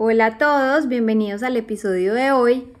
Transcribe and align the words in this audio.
Hola 0.00 0.26
a 0.26 0.38
todos, 0.38 0.86
bienvenidos 0.86 1.42
al 1.42 1.56
episodio 1.56 2.14
de 2.14 2.30
hoy. 2.30 2.72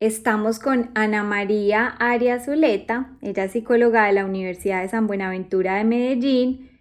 Estamos 0.00 0.58
con 0.58 0.90
Ana 0.96 1.22
María 1.22 1.86
Arias 2.00 2.46
Zuleta, 2.46 3.16
ella 3.22 3.44
es 3.44 3.52
psicóloga 3.52 4.06
de 4.06 4.12
la 4.14 4.24
Universidad 4.24 4.82
de 4.82 4.88
San 4.88 5.06
Buenaventura 5.06 5.76
de 5.76 5.84
Medellín, 5.84 6.72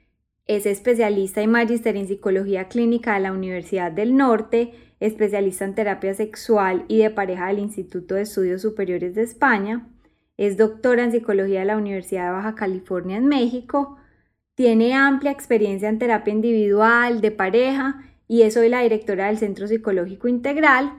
es 0.48 0.66
especialista 0.66 1.44
y 1.44 1.48
magíster 1.48 1.96
en 1.96 2.08
psicología 2.08 2.70
clínica 2.70 3.14
de 3.14 3.20
la 3.20 3.34
Universidad 3.34 3.92
del 3.92 4.18
Norte, 4.18 4.74
especialista 5.00 5.66
en 5.66 5.76
terapia 5.76 6.16
sexual 6.16 6.86
y 6.88 6.98
de 6.98 7.12
pareja 7.12 7.46
del 7.50 7.60
Instituto 7.60 8.16
de 8.16 8.24
Estudios 8.24 8.64
Superiores 8.64 9.14
de 9.14 9.22
España, 9.22 9.88
es 10.38 10.58
doctora 10.58 11.04
en 11.04 11.12
psicología 11.12 11.60
de 11.60 11.66
la 11.68 11.78
Universidad 11.78 12.26
de 12.26 12.32
Baja 12.32 12.56
California 12.56 13.18
en 13.18 13.28
México, 13.28 13.98
tiene 14.56 14.96
amplia 14.96 15.30
experiencia 15.30 15.88
en 15.88 16.00
terapia 16.00 16.34
individual, 16.34 17.22
de 17.22 17.30
pareja, 17.30 18.10
y 18.28 18.50
soy 18.52 18.70
la 18.70 18.82
directora 18.82 19.28
del 19.28 19.38
Centro 19.38 19.68
Psicológico 19.68 20.28
Integral 20.28 20.94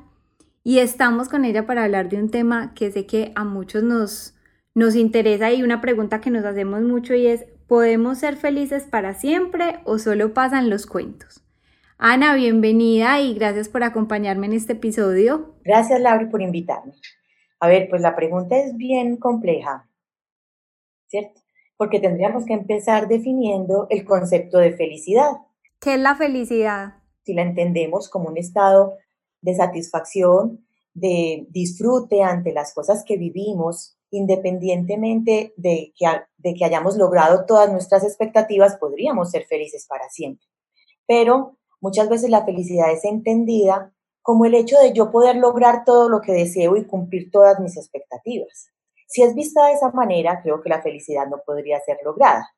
y 0.62 0.78
estamos 0.78 1.28
con 1.28 1.44
ella 1.44 1.67
para 1.67 1.84
hablar 1.84 2.08
de 2.08 2.17
un 2.17 2.30
tema 2.30 2.72
que 2.75 2.91
sé 2.91 3.06
que 3.06 3.33
a 3.34 3.44
muchos 3.44 3.83
nos, 3.83 4.34
nos 4.75 4.97
interesa 4.97 5.52
y 5.52 5.62
una 5.62 5.80
pregunta 5.80 6.20
que 6.20 6.30
nos 6.30 6.45
hacemos 6.45 6.83
mucho 6.83 7.14
y 7.14 7.27
es, 7.27 7.45
¿podemos 7.67 8.19
ser 8.19 8.36
felices 8.36 8.84
para 8.84 9.14
siempre 9.14 9.80
o 9.84 9.98
solo 9.98 10.33
pasan 10.33 10.70
los 10.70 10.86
cuentos? 10.86 11.45
Ana, 11.98 12.34
bienvenida 12.34 13.20
y 13.20 13.34
gracias 13.34 13.69
por 13.69 13.83
acompañarme 13.83 14.47
en 14.47 14.55
este 14.55 14.72
episodio. 14.72 15.55
Gracias, 15.64 16.00
Laura, 16.00 16.28
por 16.30 16.42
invitarme. 16.42 16.95
A 17.61 17.69
ver, 17.69 17.89
pues 17.89 18.02
la 18.02 18.17
pregunta 18.17 18.58
es 18.58 18.77
bien 18.77 19.17
compleja, 19.17 19.89
¿cierto? 21.06 21.41
Porque 21.77 22.00
tendríamos 22.00 22.45
que 22.45 22.55
empezar 22.55 23.08
definiendo 23.08 23.86
el 23.91 24.05
concepto 24.05 24.58
de 24.58 24.72
felicidad. 24.72 25.30
¿Qué 25.80 25.95
es 25.95 26.00
la 26.00 26.14
felicidad? 26.17 27.03
Si 27.25 27.34
la 27.34 27.42
entendemos 27.42 28.08
como 28.08 28.28
un 28.28 28.39
estado 28.39 28.94
de 29.41 29.55
satisfacción, 29.55 30.67
de 30.94 31.47
disfrute 31.50 32.22
ante 32.22 32.53
las 32.53 32.72
cosas 32.72 33.05
que 33.05 33.17
vivimos, 33.17 33.98
independientemente 34.11 35.52
de 35.56 35.92
que, 35.97 36.06
de 36.39 36.55
que 36.55 36.64
hayamos 36.64 36.97
logrado 36.97 37.45
todas 37.47 37.70
nuestras 37.72 38.05
expectativas, 38.05 38.77
podríamos 38.77 39.30
ser 39.30 39.45
felices 39.46 39.86
para 39.89 40.08
siempre. 40.08 40.46
Pero 41.07 41.58
muchas 41.80 42.08
veces 42.08 42.30
la 42.30 42.45
felicidad 42.45 42.92
es 42.92 43.05
entendida 43.05 43.92
como 44.23 44.46
el 44.46 44.55
hecho 44.55 44.79
de 44.79 44.92
yo 44.92 45.11
poder 45.11 45.36
lograr 45.36 45.84
todo 45.84 46.08
lo 46.08 46.20
que 46.20 46.33
deseo 46.33 46.77
y 46.77 46.86
cumplir 46.86 47.30
todas 47.30 47.61
mis 47.61 47.77
expectativas. 47.77 48.70
Si 49.07 49.23
es 49.23 49.34
vista 49.34 49.67
de 49.67 49.74
esa 49.74 49.90
manera, 49.90 50.40
creo 50.42 50.63
que 50.63 50.70
la 50.70 50.80
felicidad 50.80 51.27
no 51.27 51.42
podría 51.45 51.79
ser 51.80 51.98
lograda. 52.05 52.48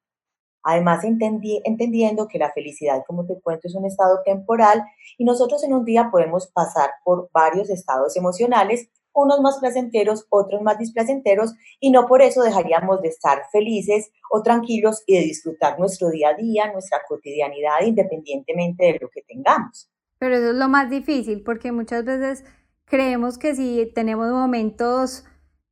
Además, 0.63 1.05
entendiendo 1.05 2.27
que 2.29 2.39
la 2.39 2.53
felicidad, 2.53 3.05
como 3.07 3.25
te 3.25 3.41
cuento, 3.41 3.69
es 3.69 3.75
un 3.75 3.87
estado 3.87 4.23
temporal 4.25 4.83
y 5.17 5.25
nosotros 5.25 5.63
en 5.65 5.75
un 5.75 5.85
día 5.85 6.11
podemos 6.11 6.49
pasar 6.49 6.91
por 7.05 7.31
varios 7.33 7.71
estados 7.71 8.17
emocionales, 8.17 8.89
unos 9.13 9.41
más 9.41 9.59
placenteros, 9.59 10.27
otros 10.29 10.61
más 10.63 10.79
displacenteros, 10.79 11.55
y 11.81 11.91
no 11.91 12.07
por 12.07 12.21
eso 12.21 12.43
dejaríamos 12.43 13.01
de 13.01 13.09
estar 13.09 13.43
felices 13.51 14.11
o 14.31 14.43
tranquilos 14.43 15.03
y 15.07 15.15
de 15.15 15.23
disfrutar 15.23 15.79
nuestro 15.79 16.11
día 16.11 16.31
a 16.31 16.35
día, 16.35 16.71
nuestra 16.71 16.99
cotidianidad, 17.09 17.81
independientemente 17.85 18.85
de 18.85 18.99
lo 19.01 19.09
que 19.09 19.23
tengamos. 19.23 19.91
Pero 20.19 20.37
eso 20.37 20.51
es 20.51 20.57
lo 20.57 20.69
más 20.69 20.91
difícil, 20.91 21.43
porque 21.43 21.73
muchas 21.73 22.05
veces 22.05 22.45
creemos 22.85 23.39
que 23.39 23.55
si 23.55 23.91
tenemos 23.95 24.31
momentos 24.31 25.25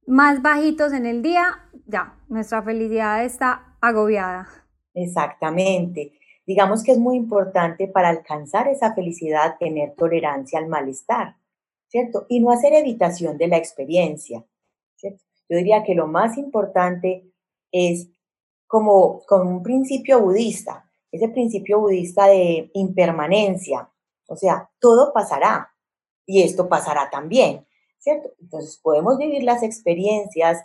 más 0.07 0.41
bajitos 0.41 0.93
en 0.93 1.05
el 1.05 1.21
día, 1.23 1.45
ya, 1.87 2.19
nuestra 2.29 2.63
felicidad 2.63 3.25
está 3.25 3.77
agobiada. 3.81 4.49
Exactamente. 4.95 6.13
Digamos 6.47 6.83
que 6.83 6.93
es 6.93 6.99
muy 6.99 7.17
importante 7.17 7.89
para 7.89 8.09
alcanzar 8.09 8.69
esa 8.69 8.95
felicidad 8.95 9.57
tener 9.59 9.95
tolerancia 9.95 10.59
al 10.59 10.69
malestar, 10.69 11.37
¿cierto? 11.89 12.27
Y 12.29 12.41
no 12.41 12.51
hacer 12.51 12.73
evitación 12.75 13.39
de 13.39 13.49
la 13.49 13.57
experiencia. 13.57 14.45
Yo 15.49 15.59
diría 15.59 15.83
que 15.85 15.95
lo 15.95 16.07
más 16.07 16.39
importante 16.39 17.31
es 17.71 18.09
como, 18.67 19.21
como 19.27 19.51
un 19.51 19.63
principio 19.63 20.21
budista, 20.21 20.91
ese 21.13 21.29
principio 21.29 21.81
budista 21.81 22.27
de 22.27 22.71
impermanencia, 22.75 23.91
o 24.27 24.37
sea, 24.37 24.71
todo 24.81 25.13
pasará 25.13 25.71
y 26.27 26.43
esto 26.43 26.69
pasará 26.69 27.11
también, 27.11 27.67
¿cierto? 27.99 28.31
Entonces 28.41 28.79
podemos 28.83 29.19
vivir 29.19 29.43
las 29.43 29.63
experiencias 29.63 30.63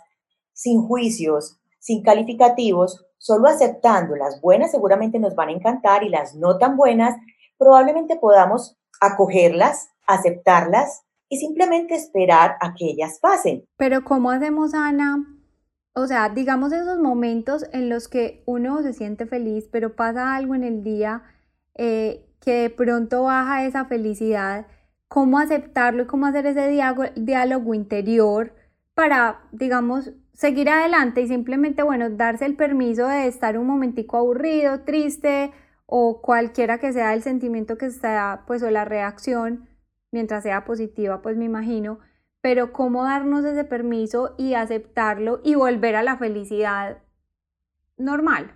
sin 0.52 0.82
juicios, 0.82 1.58
sin 1.78 2.02
calificativos, 2.02 3.06
solo 3.20 3.48
aceptando 3.48 4.16
las 4.16 4.40
buenas 4.40 4.70
seguramente 4.70 5.18
nos 5.18 5.34
van 5.34 5.50
a 5.50 5.52
encantar 5.52 6.02
y 6.02 6.08
las 6.08 6.34
no 6.34 6.56
tan 6.56 6.76
buenas 6.76 7.16
probablemente 7.58 8.16
podamos 8.16 8.78
acogerlas, 8.98 9.90
aceptarlas 10.06 11.02
y 11.28 11.36
simplemente 11.36 11.94
esperar 11.94 12.56
a 12.60 12.74
que 12.74 12.86
ellas 12.86 13.18
pasen. 13.20 13.64
Pero 13.76 14.04
¿cómo 14.04 14.30
hacemos, 14.30 14.72
Ana? 14.72 15.24
O 15.92 16.06
sea, 16.06 16.30
digamos 16.30 16.72
esos 16.72 16.98
momentos 16.98 17.66
en 17.72 17.90
los 17.90 18.08
que 18.08 18.42
uno 18.46 18.82
se 18.82 18.94
siente 18.94 19.26
feliz, 19.26 19.68
pero 19.70 19.94
pasa 19.94 20.34
algo 20.34 20.54
en 20.54 20.64
el 20.64 20.82
día 20.82 21.22
eh, 21.74 22.26
que 22.40 22.62
de 22.62 22.70
pronto 22.70 23.24
baja 23.24 23.66
esa 23.66 23.84
felicidad. 23.84 24.66
¿Cómo 25.08 25.38
aceptarlo 25.38 26.04
y 26.04 26.06
cómo 26.06 26.26
hacer 26.26 26.46
ese 26.46 26.68
diálogo 27.16 27.74
interior 27.74 28.54
para, 28.94 29.42
digamos, 29.52 30.12
seguir 30.40 30.70
adelante 30.70 31.20
y 31.20 31.28
simplemente, 31.28 31.82
bueno, 31.82 32.08
darse 32.08 32.46
el 32.46 32.56
permiso 32.56 33.06
de 33.06 33.26
estar 33.26 33.58
un 33.58 33.66
momentico 33.66 34.16
aburrido, 34.16 34.80
triste 34.84 35.52
o 35.84 36.22
cualquiera 36.22 36.78
que 36.78 36.94
sea 36.94 37.12
el 37.12 37.22
sentimiento 37.22 37.76
que 37.76 37.90
sea, 37.90 38.44
pues, 38.46 38.62
o 38.62 38.70
la 38.70 38.86
reacción, 38.86 39.68
mientras 40.10 40.42
sea 40.42 40.64
positiva, 40.64 41.20
pues 41.20 41.36
me 41.36 41.44
imagino, 41.44 41.98
pero 42.40 42.72
cómo 42.72 43.04
darnos 43.04 43.44
ese 43.44 43.64
permiso 43.64 44.34
y 44.38 44.54
aceptarlo 44.54 45.42
y 45.44 45.56
volver 45.56 45.94
a 45.94 46.02
la 46.02 46.16
felicidad 46.16 47.02
normal. 47.98 48.54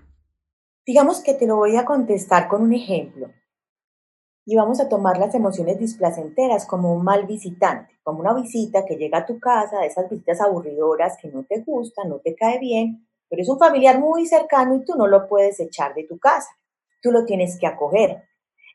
Digamos 0.86 1.22
que 1.22 1.34
te 1.34 1.46
lo 1.46 1.56
voy 1.56 1.76
a 1.76 1.84
contestar 1.84 2.48
con 2.48 2.62
un 2.62 2.72
ejemplo 2.72 3.28
y 4.46 4.56
vamos 4.56 4.80
a 4.80 4.88
tomar 4.88 5.18
las 5.18 5.34
emociones 5.34 5.78
displacenteras 5.78 6.66
como 6.66 6.94
un 6.94 7.02
mal 7.02 7.26
visitante, 7.26 7.94
como 8.02 8.20
una 8.20 8.34
visita 8.34 8.84
que 8.84 8.96
llega 8.96 9.18
a 9.18 9.26
tu 9.26 9.40
casa, 9.40 9.80
de 9.80 9.86
esas 9.86 10.08
visitas 10.10 10.40
aburridoras 10.40 11.16
que 11.20 11.28
no 11.28 11.44
te 11.44 11.60
gustan, 11.60 12.10
no 12.10 12.18
te 12.18 12.34
cae 12.34 12.58
bien, 12.58 13.06
pero 13.28 13.42
es 13.42 13.48
un 13.48 13.58
familiar 13.58 13.98
muy 13.98 14.26
cercano 14.26 14.74
y 14.74 14.84
tú 14.84 14.94
no 14.96 15.06
lo 15.06 15.26
puedes 15.28 15.58
echar 15.60 15.94
de 15.94 16.04
tu 16.04 16.18
casa, 16.18 16.50
tú 17.02 17.10
lo 17.10 17.24
tienes 17.24 17.58
que 17.58 17.66
acoger. 17.66 18.22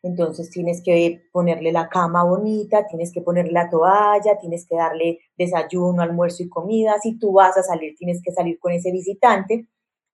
Entonces 0.01 0.49
tienes 0.49 0.81
que 0.81 1.23
ponerle 1.31 1.73
la 1.73 1.89
cama 1.89 2.23
bonita, 2.23 2.87
tienes 2.87 3.11
que 3.11 3.21
ponerle 3.21 3.51
la 3.51 3.69
toalla, 3.69 4.37
tienes 4.39 4.65
que 4.65 4.77
darle 4.77 5.19
desayuno, 5.37 6.01
almuerzo 6.01 6.41
y 6.41 6.49
comida. 6.49 6.95
Si 7.01 7.19
tú 7.19 7.33
vas 7.33 7.57
a 7.57 7.63
salir, 7.63 7.95
tienes 7.97 8.21
que 8.23 8.31
salir 8.31 8.59
con 8.59 8.71
ese 8.71 8.91
visitante, 8.91 9.67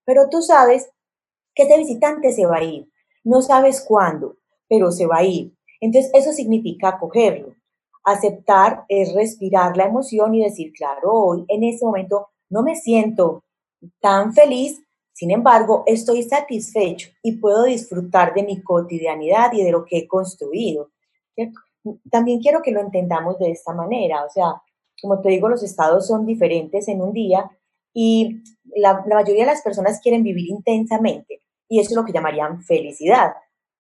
pero 0.03 0.27
tú 0.27 0.41
sabes 0.41 0.89
que 1.53 1.63
ese 1.63 1.77
visitante 1.77 2.31
se 2.31 2.47
va 2.47 2.57
a 2.57 2.63
ir. 2.63 2.89
No 3.24 3.44
sabes 3.44 3.85
cuándo, 3.88 4.38
pero 4.69 4.91
se 4.91 5.06
va 5.06 5.17
a 5.17 5.23
ir. 5.23 5.53
Entonces, 5.81 6.12
eso 6.13 6.31
significa 6.31 6.89
acogerlo. 6.89 7.56
Aceptar 8.03 8.85
es 8.88 9.13
respirar 9.13 9.75
la 9.77 9.85
emoción 9.85 10.35
y 10.35 10.44
decir, 10.44 10.71
claro, 10.73 11.12
hoy 11.12 11.45
en 11.47 11.63
ese 11.63 11.85
momento 11.85 12.29
no 12.50 12.63
me 12.63 12.75
siento 12.75 13.44
tan 14.00 14.33
feliz, 14.33 14.81
sin 15.13 15.31
embargo, 15.31 15.83
estoy 15.85 16.23
satisfecho 16.23 17.09
y 17.23 17.38
puedo 17.38 17.63
disfrutar 17.63 18.33
de 18.33 18.44
mi 18.44 18.62
cotidianidad 18.62 19.53
y 19.53 19.63
de 19.63 19.71
lo 19.71 19.85
que 19.85 20.00
he 20.00 20.07
construido. 20.07 20.91
También 22.11 22.39
quiero 22.39 22.61
que 22.61 22.71
lo 22.71 22.81
entendamos 22.81 23.39
de 23.39 23.51
esta 23.51 23.73
manera, 23.73 24.25
o 24.25 24.29
sea, 24.29 24.61
como 25.01 25.21
te 25.21 25.29
digo, 25.29 25.50
los 25.50 25.63
estados 25.63 26.07
son 26.07 26.25
diferentes 26.25 26.88
en 26.88 27.01
un 27.01 27.13
día 27.13 27.50
y 27.94 28.41
la, 28.75 29.06
mayoría 29.07 29.45
de 29.45 29.51
las 29.51 29.61
personas 29.61 30.01
quieren 30.01 30.23
vivir 30.23 30.50
intensamente 30.50 31.41
y 31.69 31.79
eso 31.79 31.91
es 31.91 31.95
lo 31.95 32.06
que 32.06 32.11
llamarían 32.11 32.61
felicidad, 32.63 33.33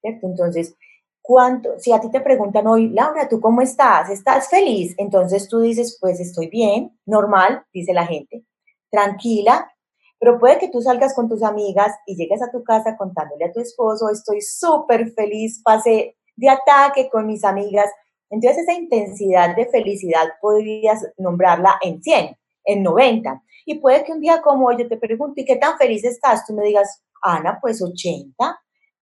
¿cierto? 0.05 0.27
Entonces, 0.27 0.75
¿cuánto, 1.21 1.79
si 1.79 1.91
a 1.91 1.99
ti 1.99 2.09
te 2.11 2.21
preguntan 2.21 2.67
hoy, 2.67 2.89
Laura, 2.89 3.27
¿tú 3.27 3.39
cómo 3.39 3.61
estás? 3.61 4.09
¿Estás 4.09 4.49
feliz? 4.49 4.93
Entonces 4.97 5.47
tú 5.49 5.61
dices, 5.61 5.97
pues 5.99 6.19
estoy 6.19 6.47
bien, 6.47 6.97
normal, 7.05 7.63
dice 7.73 7.93
la 7.93 8.05
gente, 8.05 8.45
tranquila, 8.91 9.71
pero 10.19 10.39
puede 10.39 10.59
que 10.59 10.69
tú 10.69 10.81
salgas 10.81 11.13
con 11.13 11.27
tus 11.27 11.43
amigas 11.43 11.91
y 12.05 12.15
llegues 12.15 12.41
a 12.41 12.51
tu 12.51 12.63
casa 12.63 12.95
contándole 12.97 13.45
a 13.45 13.51
tu 13.51 13.59
esposo, 13.59 14.09
estoy 14.09 14.41
súper 14.41 15.11
feliz, 15.11 15.61
pasé 15.63 16.15
de 16.35 16.49
ataque 16.49 17.09
con 17.09 17.25
mis 17.25 17.43
amigas. 17.43 17.89
Entonces 18.29 18.63
esa 18.63 18.73
intensidad 18.73 19.55
de 19.55 19.65
felicidad 19.65 20.25
podrías 20.41 21.05
nombrarla 21.17 21.77
en 21.81 22.01
100, 22.01 22.37
en 22.65 22.83
90. 22.83 23.41
Y 23.65 23.79
puede 23.79 24.03
que 24.03 24.13
un 24.13 24.21
día 24.21 24.41
como 24.41 24.67
hoy 24.67 24.77
yo 24.79 24.87
te 24.87 24.97
pregunto, 24.97 25.41
¿y 25.41 25.45
qué 25.45 25.55
tan 25.55 25.77
feliz 25.77 26.03
estás? 26.03 26.45
Tú 26.45 26.53
me 26.53 26.63
digas, 26.63 27.01
Ana, 27.21 27.57
pues 27.59 27.81
80, 27.81 28.33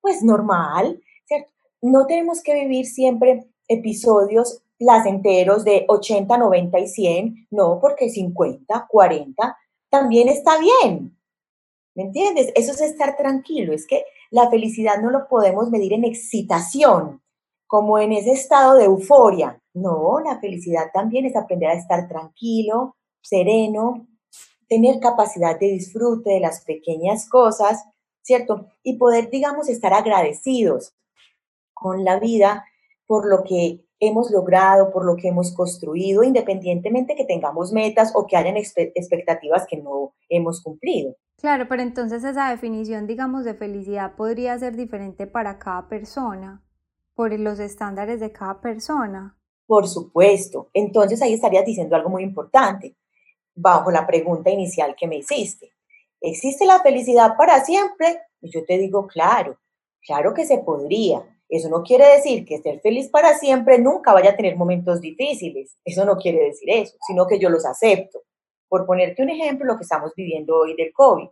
pues 0.03 0.21
normal, 0.21 1.01
¿cierto? 1.25 1.50
No 1.81 2.05
tenemos 2.05 2.44
que 2.44 2.53
vivir 2.53 2.85
siempre 2.85 3.47
episodios 3.69 4.61
placenteros 4.77 5.63
de 5.63 5.85
80, 5.88 6.38
90 6.38 6.79
y 6.79 6.88
100, 6.88 7.47
no, 7.51 7.79
porque 7.79 8.09
50, 8.09 8.88
40 8.89 9.57
también 9.89 10.27
está 10.27 10.59
bien. 10.59 11.17
¿Me 11.95 12.03
entiendes? 12.03 12.51
Eso 12.55 12.73
es 12.73 12.81
estar 12.81 13.15
tranquilo, 13.15 13.71
es 13.73 13.88
que 13.88 14.03
la 14.29 14.50
felicidad 14.50 15.01
no 15.01 15.09
lo 15.09 15.27
podemos 15.29 15.69
medir 15.69 15.94
en 15.94 16.03
excitación, 16.03 17.21
como 17.65 17.97
en 17.97 18.11
ese 18.11 18.33
estado 18.33 18.75
de 18.75 18.85
euforia. 18.85 19.61
No, 19.73 20.19
la 20.19 20.39
felicidad 20.39 20.88
también 20.94 21.25
es 21.25 21.35
aprender 21.35 21.69
a 21.69 21.75
estar 21.75 22.09
tranquilo, 22.09 22.97
sereno, 23.21 24.07
tener 24.67 25.00
capacidad 25.00 25.57
de 25.57 25.67
disfrute 25.67 26.31
de 26.31 26.39
las 26.41 26.61
pequeñas 26.65 27.29
cosas, 27.29 27.85
¿cierto? 28.24 28.68
Y 28.81 28.98
poder, 28.98 29.30
digamos, 29.30 29.70
estar 29.70 29.94
agradecidos 29.94 30.96
con 31.74 32.04
la 32.04 32.20
vida 32.20 32.66
por 33.06 33.28
lo 33.28 33.44
que 33.44 33.86
hemos 34.00 34.31
logrado, 34.31 34.92
por 34.92 35.06
lo 35.06 35.16
que 35.16 35.28
hemos 35.28 35.54
construido, 35.54 36.24
independientemente 36.24 37.16
que 37.16 37.25
tengamos 37.25 37.72
metas 37.72 38.12
o 38.16 38.25
que 38.25 38.36
hayan 38.36 38.58
expectativas 38.58 39.66
que 39.68 39.78
no 39.78 40.14
hemos 40.30 40.62
cumplido. 40.62 41.16
Claro, 41.38 41.68
pero 41.70 41.81
entonces 41.81 42.24
esa 42.24 42.50
definición, 42.50 43.06
digamos, 43.06 43.46
de 43.46 43.54
felicidad 43.54 44.16
podría 44.16 44.58
ser 44.58 44.75
diferente 44.75 45.28
para 45.28 45.60
cada 45.60 45.88
persona, 45.88 46.64
por 47.16 47.38
los 47.38 47.60
estándares 47.60 48.20
de 48.20 48.31
cada 48.31 48.62
persona. 48.62 49.38
Por 49.66 49.88
supuesto. 49.88 50.70
Entonces 50.74 51.22
ahí 51.22 51.34
estarías 51.34 51.66
diciendo 51.66 51.96
algo 51.96 52.10
muy 52.10 52.24
importante, 52.24 52.96
bajo 53.56 53.92
la 53.92 54.08
pregunta 54.08 54.50
inicial 54.50 54.96
que 54.98 55.08
me 55.08 55.18
hiciste. 55.18 55.74
¿Existe 56.25 56.66
la 56.66 56.80
felicidad 56.80 57.36
para 57.38 57.66
siempre? 57.66 58.22
Y 58.40 58.50
yo 58.50 58.64
te 58.66 58.78
digo, 58.78 59.08
claro, 59.08 59.58
claro 60.02 60.34
que 60.34 60.46
se 60.46 60.60
podría. 60.60 61.22
Eso 61.50 61.68
no 61.68 61.84
quiere 61.84 62.08
decir 62.16 62.46
que 62.46 62.60
ser 62.60 62.80
feliz 62.80 63.10
para 63.10 63.38
siempre 63.38 63.78
nunca 63.78 64.14
vaya 64.14 64.30
a 64.30 64.36
tener 64.38 64.56
momentos 64.56 65.02
difíciles. 65.02 65.78
Eso 65.84 66.06
no 66.06 66.16
quiere 66.16 66.46
decir 66.46 66.70
eso, 66.70 66.96
sino 67.06 67.28
que 67.28 67.40
yo 67.40 67.50
los 67.50 67.66
acepto. 67.66 68.22
Por 68.70 68.86
ponerte 68.86 69.22
un 69.22 69.31
ejemplo, 69.31 69.66
lo 69.66 69.75
que 69.75 69.84
estamos 69.84 70.14
viviendo 70.16 70.58
hoy 70.58 70.78
del 70.78 70.94
COVID. 70.94 71.28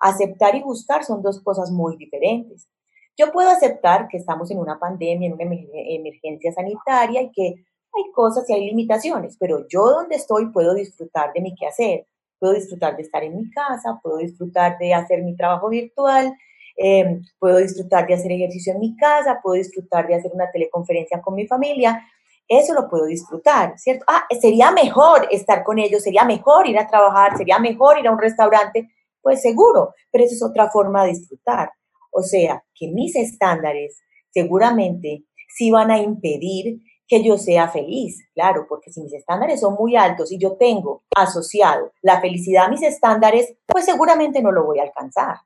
Aceptar 0.00 0.56
y 0.56 0.62
buscar 0.62 1.04
son 1.04 1.22
dos 1.22 1.40
cosas 1.40 1.70
muy 1.70 1.96
diferentes. 1.96 2.68
Yo 3.16 3.30
puedo 3.30 3.48
aceptar 3.48 4.08
que 4.08 4.16
estamos 4.16 4.50
en 4.50 4.58
una 4.58 4.76
pandemia, 4.76 5.28
en 5.28 5.34
una 5.34 5.44
emergencia 5.44 6.52
sanitaria 6.52 7.22
y 7.22 7.30
que 7.30 7.42
hay 7.44 8.12
cosas 8.12 8.50
y 8.50 8.54
hay 8.54 8.66
limitaciones, 8.66 9.36
pero 9.38 9.68
yo 9.68 9.84
donde 9.88 10.16
estoy 10.16 10.50
puedo 10.50 10.74
disfrutar 10.74 11.32
de 11.32 11.42
mi 11.42 11.54
quehacer, 11.54 12.06
puedo 12.42 12.54
disfrutar 12.54 12.96
de 12.96 13.02
estar 13.02 13.22
en 13.22 13.36
mi 13.36 13.48
casa, 13.50 14.00
puedo 14.02 14.16
disfrutar 14.18 14.76
de 14.78 14.94
hacer 14.94 15.22
mi 15.22 15.36
trabajo 15.36 15.68
virtual, 15.68 16.36
em, 16.76 17.22
puedo 17.38 17.58
disfrutar 17.58 18.04
de 18.08 18.14
hacer 18.14 18.32
ejercicio 18.32 18.72
en 18.72 18.80
mi 18.80 18.96
casa, 18.96 19.38
puedo 19.40 19.54
disfrutar 19.54 20.08
de 20.08 20.16
hacer 20.16 20.32
una 20.34 20.50
teleconferencia 20.50 21.22
con 21.22 21.36
mi 21.36 21.46
familia 21.46 22.02
eso 22.48 22.74
lo 22.74 22.88
puedo 22.88 23.06
disfrutar, 23.06 23.78
¿cierto? 23.78 24.04
Ah, 24.08 24.24
sería 24.40 24.70
mejor 24.72 25.26
estar 25.30 25.64
con 25.64 25.78
ellos, 25.78 26.02
sería 26.02 26.24
mejor 26.24 26.66
ir 26.68 26.78
a 26.78 26.86
trabajar, 26.86 27.36
sería 27.36 27.58
mejor 27.58 27.98
ir 27.98 28.06
a 28.06 28.12
un 28.12 28.18
restaurante, 28.18 28.90
pues 29.22 29.40
seguro, 29.40 29.94
pero 30.10 30.24
esa 30.24 30.34
es 30.34 30.42
otra 30.42 30.70
forma 30.70 31.04
de 31.04 31.10
disfrutar. 31.10 31.70
O 32.10 32.22
sea, 32.22 32.62
que 32.74 32.88
mis 32.88 33.16
estándares 33.16 34.02
seguramente 34.30 35.24
sí 35.48 35.70
van 35.70 35.90
a 35.90 35.98
impedir 35.98 36.80
que 37.06 37.22
yo 37.22 37.36
sea 37.36 37.68
feliz, 37.68 38.26
claro, 38.34 38.66
porque 38.68 38.90
si 38.90 39.02
mis 39.02 39.12
estándares 39.12 39.60
son 39.60 39.74
muy 39.74 39.96
altos 39.96 40.32
y 40.32 40.38
yo 40.38 40.56
tengo 40.56 41.02
asociado 41.14 41.92
la 42.00 42.20
felicidad 42.20 42.66
a 42.66 42.68
mis 42.68 42.82
estándares, 42.82 43.54
pues 43.66 43.84
seguramente 43.84 44.40
no 44.42 44.52
lo 44.52 44.64
voy 44.64 44.78
a 44.78 44.84
alcanzar. 44.84 45.36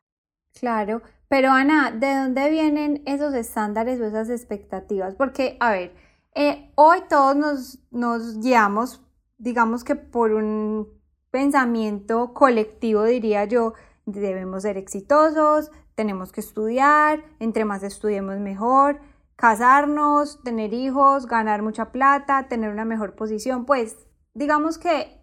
Claro, 0.58 1.03
pero 1.29 1.50
Ana, 1.50 1.91
¿de 1.91 2.14
dónde 2.14 2.49
vienen 2.50 3.03
esos 3.06 3.35
estándares 3.35 4.00
o 4.00 4.05
esas 4.05 4.31
expectativas? 4.31 5.14
Porque, 5.14 5.56
a 5.61 5.73
ver, 5.73 5.93
eh, 6.35 6.70
hoy 6.76 6.99
todos 7.08 7.35
nos, 7.35 7.79
nos 7.91 8.41
guiamos, 8.41 9.02
digamos 9.38 9.85
que 9.85 9.97
por 9.97 10.32
un 10.32 10.88
pensamiento 11.31 12.32
colectivo, 12.32 13.05
diría 13.05 13.44
yo, 13.44 13.75
debemos 14.06 14.62
ser 14.62 14.76
exitosos, 14.76 15.70
tenemos 15.94 16.31
que 16.31 16.41
estudiar, 16.41 17.25
entre 17.41 17.64
más 17.64 17.82
estudiemos 17.82 18.38
mejor, 18.38 19.00
casarnos, 19.37 20.43
tener 20.43 20.73
hijos, 20.75 21.27
ganar 21.27 21.62
mucha 21.62 21.93
plata, 21.93 22.49
tener 22.49 22.71
una 22.71 22.85
mejor 22.85 23.15
posición, 23.15 23.67
pues 23.67 23.97
digamos 24.35 24.79
que 24.79 25.23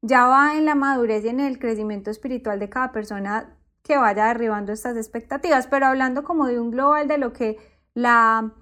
ya 0.00 0.26
va 0.26 0.56
en 0.56 0.64
la 0.64 0.74
madurez 0.74 1.24
y 1.24 1.28
en 1.28 1.40
el 1.40 1.58
crecimiento 1.58 2.10
espiritual 2.10 2.58
de 2.58 2.68
cada 2.68 2.92
persona 2.92 3.56
que 3.82 3.96
vaya 3.96 4.26
derribando 4.26 4.72
estas 4.72 4.96
expectativas, 4.96 5.66
pero 5.66 5.86
hablando 5.86 6.24
como 6.24 6.46
de 6.46 6.60
un 6.60 6.70
global 6.70 7.08
de 7.08 7.18
lo 7.18 7.32
que 7.32 7.58
la 7.94 8.52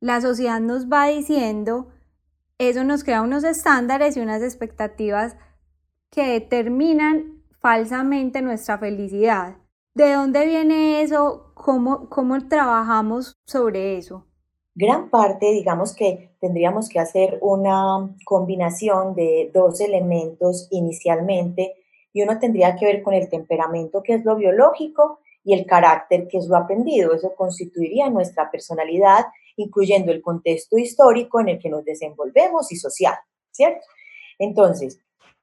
la 0.00 0.20
sociedad 0.20 0.60
nos 0.60 0.86
va 0.86 1.06
diciendo, 1.06 1.88
eso 2.58 2.84
nos 2.84 3.04
crea 3.04 3.22
unos 3.22 3.44
estándares 3.44 4.16
y 4.16 4.20
unas 4.20 4.42
expectativas 4.42 5.36
que 6.10 6.26
determinan 6.28 7.42
falsamente 7.60 8.42
nuestra 8.42 8.78
felicidad. 8.78 9.56
¿De 9.94 10.12
dónde 10.12 10.46
viene 10.46 11.02
eso? 11.02 11.52
¿Cómo, 11.54 12.08
cómo 12.08 12.46
trabajamos 12.48 13.36
sobre 13.44 13.98
eso? 13.98 14.27
Gran 14.80 15.10
parte, 15.10 15.50
digamos 15.50 15.92
que 15.92 16.36
tendríamos 16.40 16.88
que 16.88 17.00
hacer 17.00 17.40
una 17.42 18.14
combinación 18.24 19.16
de 19.16 19.50
dos 19.52 19.80
elementos 19.80 20.68
inicialmente 20.70 21.74
y 22.12 22.22
uno 22.22 22.38
tendría 22.38 22.76
que 22.76 22.86
ver 22.86 23.02
con 23.02 23.12
el 23.12 23.28
temperamento, 23.28 24.04
que 24.04 24.14
es 24.14 24.24
lo 24.24 24.36
biológico, 24.36 25.18
y 25.42 25.54
el 25.54 25.66
carácter, 25.66 26.28
que 26.28 26.38
es 26.38 26.46
lo 26.46 26.56
aprendido. 26.56 27.12
Eso 27.12 27.34
constituiría 27.34 28.08
nuestra 28.08 28.52
personalidad 28.52 29.26
incluyendo 29.56 30.12
el 30.12 30.22
contexto 30.22 30.78
histórico 30.78 31.40
en 31.40 31.48
el 31.48 31.58
que 31.58 31.70
nos 31.70 31.84
desenvolvemos 31.84 32.70
y 32.70 32.76
social, 32.76 33.16
¿cierto? 33.50 33.84
Entonces, 34.38 35.00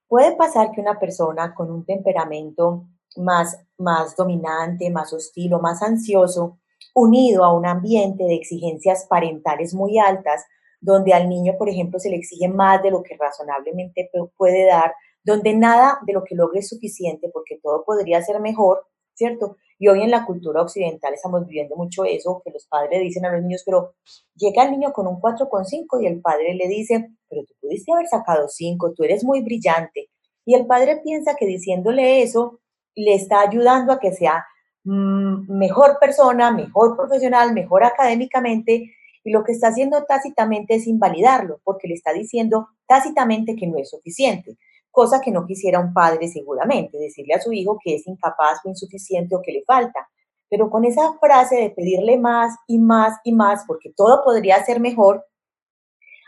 puede 0.08 0.34
pasar 0.38 0.72
que 0.72 0.80
una 0.80 0.98
persona 0.98 1.54
con 1.54 1.70
un 1.70 1.84
temperamento 1.84 2.86
más, 3.18 3.60
más 3.78 4.16
dominante, 4.16 4.90
más 4.90 5.12
hostil 5.12 5.56
o 5.56 5.60
más 5.60 5.82
ansioso, 5.82 6.60
unido 6.96 7.44
a 7.44 7.54
un 7.54 7.66
ambiente 7.68 8.24
de 8.24 8.36
exigencias 8.36 9.06
parentales 9.08 9.74
muy 9.74 10.00
altas, 10.00 10.46
donde 10.80 11.14
al 11.14 11.28
niño, 11.28 11.56
por 11.58 11.70
ejemplo, 11.70 12.00
se 12.00 12.10
le 12.10 12.16
exige 12.16 12.48
más 12.48 12.82
de 12.82 12.92
lo 12.92 13.04
que 13.04 13.18
razonablemente 13.18 14.10
puede 14.38 14.66
dar, 14.66 14.94
donde 15.24 15.54
nada 15.54 16.00
de 16.06 16.14
lo 16.14 16.24
que 16.24 16.36
logre 16.36 16.60
es 16.60 16.70
suficiente 16.70 17.30
porque 17.34 17.60
todo 17.62 17.84
podría 17.84 18.22
ser 18.22 18.40
mejor, 18.40 18.88
¿cierto? 19.14 19.58
Y 19.78 19.90
hoy 19.90 20.04
en 20.04 20.12
la 20.12 20.26
cultura 20.26 20.62
occidental 20.62 21.14
estamos 21.14 21.46
viviendo 21.46 21.76
mucho 21.76 22.06
eso, 22.06 22.42
que 22.46 22.52
los 22.52 22.66
padres 22.68 23.02
dicen 23.02 23.26
a 23.26 23.32
los 23.34 23.42
niños, 23.42 23.64
pero 23.66 23.96
llega 24.36 24.64
el 24.64 24.72
niño 24.72 24.94
con 24.94 25.06
un 25.08 25.20
4,5 25.20 26.02
y 26.02 26.08
el 26.08 26.22
padre 26.22 26.54
le 26.56 26.68
dice, 26.70 27.10
pero 27.28 27.44
tú 27.44 27.54
pudiste 27.60 27.92
haber 27.92 28.08
sacado 28.08 28.48
5, 28.48 28.94
tú 28.94 29.04
eres 29.04 29.26
muy 29.26 29.42
brillante. 29.42 30.10
Y 30.46 30.54
el 30.56 30.66
padre 30.66 31.02
piensa 31.04 31.36
que 31.36 31.46
diciéndole 31.46 32.22
eso 32.22 32.62
le 32.96 33.16
está 33.16 33.42
ayudando 33.42 33.92
a 33.92 34.00
que 34.00 34.14
sea 34.14 34.46
mejor 34.86 35.98
persona, 36.00 36.52
mejor 36.52 36.96
profesional, 36.96 37.54
mejor 37.54 37.84
académicamente, 37.84 38.94
y 39.24 39.32
lo 39.32 39.44
que 39.44 39.54
está 39.54 39.70
haciendo 39.70 40.04
tácitamente 40.06 40.76
es 40.76 40.88
invalidarlo, 40.88 41.60
porque 41.64 41.88
le 41.88 41.96
está 41.96 42.14
diciendo 42.14 42.70
tácitamente 42.88 43.56
que 43.56 43.68
no 43.68 43.78
es 43.78 43.90
suficiente 43.90 44.58
cosa 44.96 45.20
que 45.20 45.30
no 45.30 45.46
quisiera 45.46 45.82
un 45.82 45.94
padre 45.94 46.30
seguramente, 46.30 46.98
decirle 46.98 47.34
a 47.34 47.42
su 47.42 47.52
hijo 47.52 47.78
que 47.84 47.96
es 47.96 48.08
incapaz 48.08 48.60
o 48.64 48.70
insuficiente 48.70 49.36
o 49.36 49.42
que 49.42 49.52
le 49.52 49.64
falta. 49.64 50.08
Pero 50.50 50.70
con 50.70 50.86
esa 50.86 51.14
frase 51.20 51.58
de 51.58 51.70
pedirle 51.70 52.18
más 52.18 52.56
y 52.66 52.80
más 52.80 53.20
y 53.26 53.34
más, 53.34 53.66
porque 53.68 53.92
todo 53.96 54.24
podría 54.24 54.64
ser 54.64 54.80
mejor, 54.80 55.26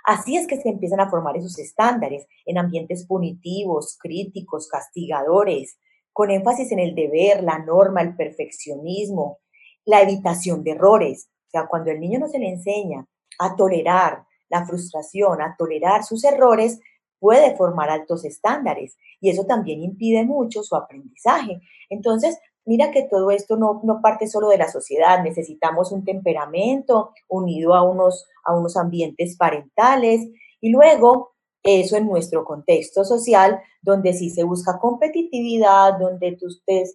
así 0.03 0.35
es 0.35 0.47
que 0.47 0.59
se 0.59 0.67
empiezan 0.67 0.99
a 0.99 1.09
formar 1.09 1.37
esos 1.37 1.57
estándares 1.57 2.27
en 2.45 2.57
ambientes 2.57 3.07
punitivos, 3.07 3.97
críticos, 3.99 4.67
castigadores, 4.67 5.79
con 6.17 6.31
énfasis 6.31 6.71
en 6.71 6.79
el 6.79 6.95
deber, 6.95 7.43
la 7.43 7.59
norma, 7.59 8.01
el 8.01 8.15
perfeccionismo, 8.15 9.37
la 9.85 10.01
evitación 10.01 10.63
de 10.63 10.71
errores. 10.71 11.29
O 11.45 11.49
sea, 11.51 11.67
cuando 11.67 11.91
el 11.91 11.99
niño 11.99 12.17
no 12.17 12.27
se 12.27 12.39
le 12.39 12.49
enseña 12.49 13.05
a 13.37 13.55
tolerar 13.55 14.23
la 14.49 14.65
frustración, 14.65 15.43
a 15.43 15.55
tolerar 15.55 16.03
sus 16.03 16.23
errores, 16.23 16.79
puede 17.19 17.55
formar 17.55 17.91
altos 17.91 18.25
estándares 18.25 18.97
y 19.21 19.29
eso 19.29 19.45
también 19.45 19.83
impide 19.83 20.25
mucho 20.25 20.63
su 20.63 20.75
aprendizaje. 20.75 21.61
Entonces, 21.87 22.39
mira 22.65 22.89
que 22.89 23.03
todo 23.03 23.29
esto 23.29 23.55
no, 23.55 23.81
no, 23.83 24.01
parte 24.01 24.25
solo 24.25 24.49
de 24.49 24.57
la 24.57 24.71
sociedad, 24.71 25.21
necesitamos 25.21 25.91
un 25.91 26.03
temperamento 26.03 27.11
unido 27.27 27.75
a 27.75 27.83
unos, 27.83 28.25
a 28.43 28.57
unos 28.57 28.75
ambientes 28.75 29.37
parentales 29.37 30.27
y 30.61 30.71
luego 30.71 31.35
eso 31.67 31.97
en 31.97 32.07
nuestro 32.07 32.45
contexto 32.45 33.03
social, 33.03 33.59
donde 33.81 34.13
sí 34.13 34.29
se 34.29 34.43
busca 34.43 34.79
competitividad, 34.79 35.99
donde 35.99 36.37
tú 36.37 36.47
te, 36.65 36.85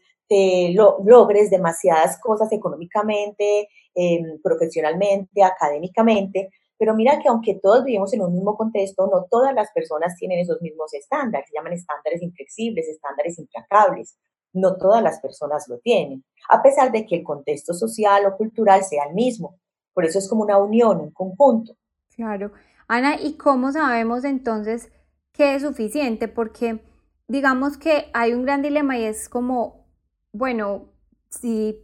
logres 1.05 1.51
demasiadas 1.51 2.19
cosas 2.19 2.51
económicamente, 2.53 3.69
em, 3.95 4.41
profesionalmente, 4.43 5.43
académicamente, 5.43 6.49
pero 6.79 6.95
mira 6.95 7.21
que 7.21 7.29
aunque 7.29 7.61
todos 7.63 7.85
vivimos 7.85 8.13
en 8.13 8.23
un 8.23 8.33
mismo 8.33 8.57
contexto, 8.57 9.07
no 9.07 9.27
todas 9.31 9.55
las 9.55 9.71
personas 9.73 10.17
tienen 10.17 10.41
esos 10.41 10.61
mismos 10.63 10.93
estándares, 10.95 11.49
se 11.49 11.55
llaman 11.55 11.75
estándares 11.75 12.23
inflexibles, 12.23 12.89
estándares 12.89 13.39
implacables. 13.39 14.17
No 14.53 14.77
todas 14.77 15.01
las 15.01 15.21
personas 15.21 15.69
lo 15.69 15.79
tienen, 15.79 16.25
a 16.49 16.61
pesar 16.61 16.91
de 16.91 17.07
que 17.07 17.15
el 17.15 17.23
contexto 17.23 17.73
social 17.73 18.27
o 18.27 18.37
cultural 18.37 18.83
sea 18.83 19.05
el 19.05 19.15
mismo. 19.15 19.61
Por 19.95 20.05
eso 20.05 20.19
es 20.19 20.29
como 20.29 20.43
una 20.43 20.59
unión, 20.59 21.01
un 21.01 21.13
conjunto. 21.13 21.77
Claro. 22.17 22.51
Ana, 22.95 23.19
¿y 23.19 23.39
cómo 23.39 23.73
sabemos 23.73 24.23
entonces 24.23 24.93
qué 25.33 25.55
es 25.55 25.63
suficiente? 25.63 26.29
Porque 26.29 26.81
digamos 27.27 27.79
que 27.79 28.11
hay 28.13 28.35
un 28.35 28.43
gran 28.43 28.61
dilema 28.61 28.99
y 28.99 29.05
es 29.05 29.31
como, 29.31 29.87
bueno, 30.31 30.91
si 31.31 31.81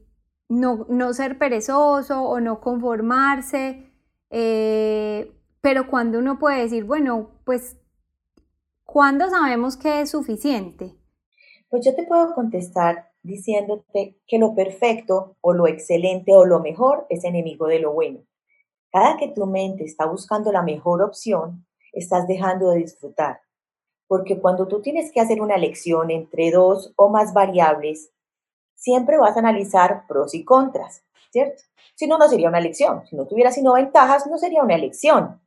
no, 0.51 0.85
no 0.91 1.15
ser 1.15 1.39
perezoso 1.39 2.25
o 2.25 2.41
no 2.41 2.61
conformarse, 2.61 3.91
eh, 4.29 5.33
pero 5.63 5.89
cuando 5.89 6.19
uno 6.19 6.39
puede 6.39 6.61
decir, 6.61 6.85
bueno, 6.85 7.31
pues, 7.45 7.79
¿cuándo 8.85 9.31
sabemos 9.31 9.79
que 9.79 10.03
es 10.03 10.11
suficiente? 10.11 10.93
Pues 11.71 11.87
yo 11.87 11.95
te 11.95 12.05
puedo 12.05 12.35
contestar 12.35 13.13
diciéndote 13.23 14.21
que 14.27 14.39
lo 14.39 14.55
perfecto 14.55 15.39
o 15.41 15.55
lo 15.55 15.69
excelente 15.69 16.35
o 16.35 16.45
lo 16.45 16.61
mejor 16.61 17.07
es 17.09 17.25
enemigo 17.25 17.67
de 17.67 17.79
lo 17.79 17.95
bueno. 17.95 18.21
Cada 18.91 19.17
que 19.17 19.29
tu 19.29 19.47
mente 19.47 19.85
está 19.85 20.07
buscando 20.07 20.51
la 20.51 20.63
mejor 20.63 21.03
opción, 21.03 21.67
estás 21.93 22.27
dejando 22.27 22.71
de 22.71 22.79
disfrutar. 22.79 23.41
Porque 24.07 24.41
cuando 24.41 24.67
tú 24.67 24.81
tienes 24.81 25.13
que 25.13 25.21
hacer 25.21 25.43
una 25.43 25.57
elección 25.57 26.11
entre 26.11 26.51
dos 26.51 26.93
o 26.97 27.11
más 27.11 27.35
variables, 27.35 28.11
siempre 28.75 29.19
vas 29.19 29.37
a 29.37 29.41
analizar 29.41 30.07
pros 30.07 30.35
y 30.35 30.45
contras, 30.45 31.03
¿cierto? 31.31 31.63
Si 31.95 32.07
no, 32.07 32.17
no 32.17 32.29
sería 32.29 32.49
una 32.49 32.59
elección. 32.59 33.05
Si 33.07 33.17
no 33.17 33.27
tuviera 33.27 33.51
sino 33.51 33.75
ventajas, 33.75 34.27
no 34.27 34.39
sería 34.39 34.63
una 34.63 34.77
elección, 34.77 35.41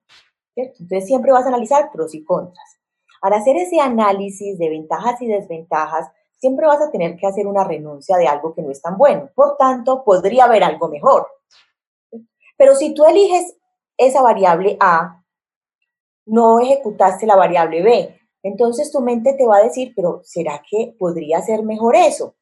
¿cierto? 0.54 0.76
Entonces 0.80 1.08
siempre 1.08 1.32
vas 1.32 1.46
a 1.46 1.48
analizar 1.48 1.92
pros 1.92 2.14
y 2.14 2.24
contras. 2.24 2.78
Al 3.22 3.34
hacer 3.34 3.56
ese 3.56 3.80
análisis 3.80 4.60
de 4.60 4.70
ventajas 4.70 5.22
y 5.22 5.28
desventajas, 5.28 6.12
siempre 6.38 6.68
vas 6.68 6.82
a 6.82 6.92
tener 6.92 7.18
que 7.18 7.28
hacer 7.28 7.48
una 7.48 7.64
renuncia 7.64 8.18
de 8.18 8.28
algo 8.28 8.54
que 8.54 8.62
no 8.62 8.72
es 8.72 8.82
tan 8.82 8.98
bueno. 8.98 9.30
Por 9.34 9.58
tanto, 9.58 10.04
podría 10.04 10.46
haber 10.46 10.64
algo 10.64 10.88
mejor. 10.90 11.28
Pero 12.62 12.76
si 12.76 12.94
tú 12.94 13.06
eliges 13.06 13.56
esa 13.98 14.22
variable 14.22 14.78
A, 14.80 15.26
no 16.28 16.60
ejecutaste 16.60 17.26
la 17.26 17.36
variable 17.36 17.82
B. 17.82 18.20
Entonces 18.44 18.92
tu 18.92 19.02
mente 19.02 19.34
te 19.34 19.48
va 19.48 19.58
a 19.58 19.64
decir, 19.64 19.94
pero 19.96 20.22
¿será 20.24 20.62
que 20.70 20.96
podría 21.00 21.42
ser 21.42 21.64
mejor 21.64 21.96
eso? 21.96 22.36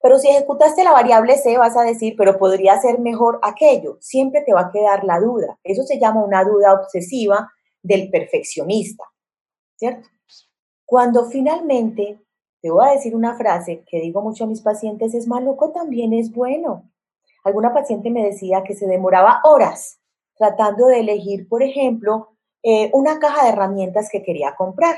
Pero 0.00 0.16
si 0.20 0.28
ejecutaste 0.28 0.84
la 0.84 0.92
variable 0.92 1.36
C, 1.38 1.58
vas 1.58 1.76
a 1.76 1.82
decir, 1.82 2.14
pero 2.16 2.38
podría 2.38 2.80
ser 2.80 3.00
mejor 3.00 3.40
aquello. 3.42 3.96
Siempre 3.98 4.42
te 4.42 4.52
va 4.52 4.60
a 4.60 4.70
quedar 4.70 5.02
la 5.02 5.18
duda. 5.18 5.58
Eso 5.64 5.82
se 5.82 5.98
llama 5.98 6.22
una 6.22 6.44
duda 6.44 6.72
obsesiva 6.72 7.50
del 7.82 8.10
perfeccionista, 8.10 9.02
¿cierto? 9.74 10.08
Cuando 10.86 11.24
finalmente 11.24 12.20
te 12.62 12.70
voy 12.70 12.86
a 12.86 12.92
decir 12.92 13.16
una 13.16 13.36
frase 13.36 13.82
que 13.88 14.00
digo 14.00 14.22
mucho 14.22 14.44
a 14.44 14.46
mis 14.46 14.60
pacientes, 14.60 15.14
es 15.14 15.26
maluco 15.26 15.72
también 15.72 16.12
es 16.12 16.30
bueno. 16.30 16.88
Alguna 17.44 17.72
paciente 17.72 18.10
me 18.10 18.24
decía 18.24 18.62
que 18.64 18.74
se 18.74 18.86
demoraba 18.86 19.40
horas 19.44 20.00
tratando 20.36 20.86
de 20.86 21.00
elegir, 21.00 21.48
por 21.48 21.62
ejemplo, 21.62 22.36
eh, 22.62 22.90
una 22.92 23.18
caja 23.18 23.44
de 23.44 23.50
herramientas 23.50 24.08
que 24.10 24.22
quería 24.22 24.54
comprar, 24.56 24.96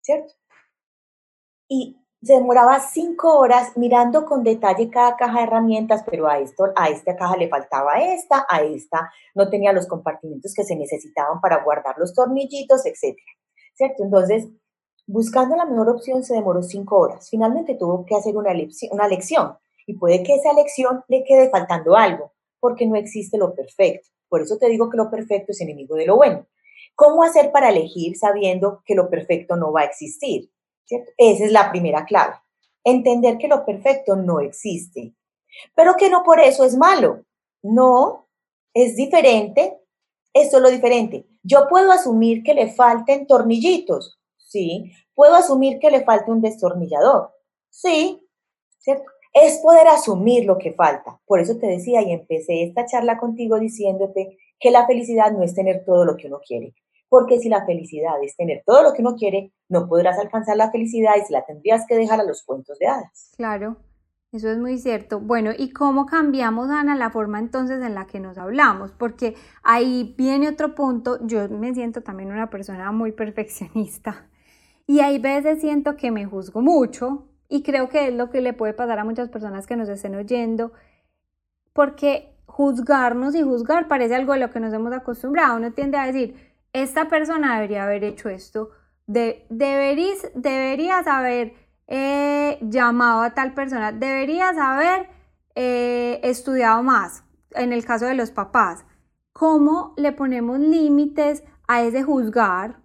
¿cierto? 0.00 0.34
Y 1.68 1.96
se 2.22 2.34
demoraba 2.34 2.80
cinco 2.80 3.38
horas 3.38 3.76
mirando 3.76 4.26
con 4.26 4.42
detalle 4.42 4.90
cada 4.90 5.16
caja 5.16 5.38
de 5.38 5.44
herramientas, 5.44 6.02
pero 6.10 6.28
a 6.28 6.38
esto, 6.38 6.72
a 6.74 6.88
esta 6.88 7.14
caja 7.14 7.36
le 7.36 7.48
faltaba 7.48 7.98
esta, 8.00 8.46
a 8.48 8.62
esta 8.62 9.12
no 9.34 9.48
tenía 9.48 9.72
los 9.72 9.86
compartimentos 9.86 10.52
que 10.54 10.64
se 10.64 10.74
necesitaban 10.74 11.40
para 11.40 11.62
guardar 11.62 11.96
los 11.98 12.12
tornillitos, 12.12 12.84
etcétera, 12.86 13.32
¿cierto? 13.74 14.02
Entonces, 14.02 14.48
buscando 15.06 15.54
la 15.56 15.66
mejor 15.66 15.90
opción 15.90 16.24
se 16.24 16.34
demoró 16.34 16.62
cinco 16.62 16.98
horas. 16.98 17.28
Finalmente 17.30 17.76
tuvo 17.76 18.04
que 18.04 18.16
hacer 18.16 18.36
una, 18.36 18.50
una 18.90 19.08
lección 19.08 19.56
y 19.88 19.94
puede 19.94 20.22
que 20.22 20.34
esa 20.34 20.50
elección 20.50 21.02
le 21.08 21.24
quede 21.24 21.48
faltando 21.48 21.96
algo, 21.96 22.34
porque 22.60 22.86
no 22.86 22.94
existe 22.94 23.38
lo 23.38 23.54
perfecto. 23.54 24.10
Por 24.28 24.42
eso 24.42 24.58
te 24.58 24.68
digo 24.68 24.90
que 24.90 24.98
lo 24.98 25.10
perfecto 25.10 25.52
es 25.52 25.62
enemigo 25.62 25.96
de 25.96 26.04
lo 26.04 26.16
bueno. 26.16 26.46
¿Cómo 26.94 27.22
hacer 27.22 27.50
para 27.52 27.70
elegir 27.70 28.18
sabiendo 28.18 28.82
que 28.84 28.94
lo 28.94 29.08
perfecto 29.08 29.56
no 29.56 29.72
va 29.72 29.80
a 29.80 29.84
existir? 29.86 30.50
Esa 31.16 31.44
es 31.44 31.52
la 31.52 31.70
primera 31.70 32.04
clave. 32.04 32.34
Entender 32.84 33.38
que 33.38 33.48
lo 33.48 33.64
perfecto 33.64 34.14
no 34.14 34.40
existe. 34.40 35.14
Pero 35.74 35.96
que 35.96 36.10
no 36.10 36.22
por 36.22 36.38
eso 36.38 36.64
es 36.64 36.76
malo. 36.76 37.24
No, 37.62 38.28
es 38.74 38.94
diferente. 38.94 39.80
Es 40.34 40.52
lo 40.52 40.68
diferente. 40.68 41.26
Yo 41.42 41.66
puedo 41.66 41.92
asumir 41.92 42.42
que 42.42 42.52
le 42.52 42.70
falten 42.74 43.26
tornillitos. 43.26 44.20
Sí. 44.36 44.92
Puedo 45.14 45.34
asumir 45.34 45.78
que 45.78 45.90
le 45.90 46.04
falte 46.04 46.30
un 46.30 46.42
destornillador. 46.42 47.32
Sí. 47.70 48.22
¿Cierto? 48.78 49.04
Es 49.32 49.58
poder 49.58 49.86
asumir 49.88 50.44
lo 50.44 50.58
que 50.58 50.72
falta. 50.72 51.20
Por 51.26 51.40
eso 51.40 51.56
te 51.58 51.66
decía 51.66 52.02
y 52.02 52.12
empecé 52.12 52.62
esta 52.62 52.86
charla 52.86 53.18
contigo 53.18 53.58
diciéndote 53.58 54.38
que 54.58 54.70
la 54.70 54.86
felicidad 54.86 55.32
no 55.32 55.42
es 55.42 55.54
tener 55.54 55.84
todo 55.84 56.04
lo 56.04 56.16
que 56.16 56.26
uno 56.26 56.40
quiere. 56.46 56.74
Porque 57.08 57.38
si 57.38 57.48
la 57.48 57.64
felicidad 57.64 58.22
es 58.22 58.36
tener 58.36 58.62
todo 58.66 58.82
lo 58.82 58.92
que 58.92 59.00
uno 59.00 59.16
quiere, 59.16 59.52
no 59.68 59.88
podrás 59.88 60.18
alcanzar 60.18 60.56
la 60.56 60.70
felicidad 60.70 61.12
y 61.16 61.24
se 61.24 61.32
la 61.32 61.46
tendrías 61.46 61.86
que 61.86 61.96
dejar 61.96 62.20
a 62.20 62.24
los 62.24 62.42
cuentos 62.42 62.78
de 62.78 62.86
hadas. 62.86 63.32
Claro, 63.36 63.76
eso 64.30 64.50
es 64.50 64.58
muy 64.58 64.76
cierto. 64.76 65.20
Bueno, 65.20 65.52
¿y 65.56 65.70
cómo 65.70 66.04
cambiamos, 66.04 66.68
Ana, 66.68 66.94
la 66.96 67.10
forma 67.10 67.38
entonces 67.38 67.82
en 67.82 67.94
la 67.94 68.06
que 68.06 68.20
nos 68.20 68.36
hablamos? 68.36 68.92
Porque 68.92 69.34
ahí 69.62 70.14
viene 70.18 70.50
otro 70.50 70.74
punto. 70.74 71.18
Yo 71.26 71.48
me 71.48 71.72
siento 71.72 72.02
también 72.02 72.30
una 72.30 72.50
persona 72.50 72.92
muy 72.92 73.12
perfeccionista. 73.12 74.28
Y 74.86 75.00
hay 75.00 75.18
veces 75.18 75.60
siento 75.60 75.96
que 75.96 76.10
me 76.10 76.26
juzgo 76.26 76.60
mucho 76.60 77.27
y 77.48 77.62
creo 77.62 77.88
que 77.88 78.08
es 78.08 78.14
lo 78.14 78.30
que 78.30 78.40
le 78.40 78.52
puede 78.52 78.74
pasar 78.74 78.98
a 78.98 79.04
muchas 79.04 79.28
personas 79.28 79.66
que 79.66 79.76
nos 79.76 79.88
estén 79.88 80.14
oyendo, 80.14 80.72
porque 81.72 82.34
juzgarnos 82.46 83.34
y 83.34 83.42
juzgar 83.42 83.88
parece 83.88 84.14
algo 84.14 84.34
de 84.34 84.40
lo 84.40 84.50
que 84.50 84.60
nos 84.60 84.72
hemos 84.72 84.92
acostumbrado. 84.92 85.56
Uno 85.56 85.72
tiende 85.72 85.96
a 85.96 86.06
decir, 86.06 86.36
esta 86.72 87.08
persona 87.08 87.54
debería 87.54 87.84
haber 87.84 88.04
hecho 88.04 88.28
esto, 88.28 88.70
de, 89.06 89.46
deberías, 89.48 90.30
deberías 90.34 91.06
haber 91.06 91.54
eh, 91.86 92.58
llamado 92.60 93.22
a 93.22 93.30
tal 93.30 93.54
persona, 93.54 93.92
deberías 93.92 94.56
haber 94.58 95.08
eh, 95.54 96.20
estudiado 96.22 96.82
más, 96.82 97.24
en 97.52 97.72
el 97.72 97.84
caso 97.84 98.06
de 98.06 98.14
los 98.14 98.30
papás. 98.30 98.84
¿Cómo 99.32 99.94
le 99.96 100.12
ponemos 100.12 100.58
límites 100.58 101.44
a 101.66 101.82
ese 101.82 102.02
juzgar, 102.02 102.80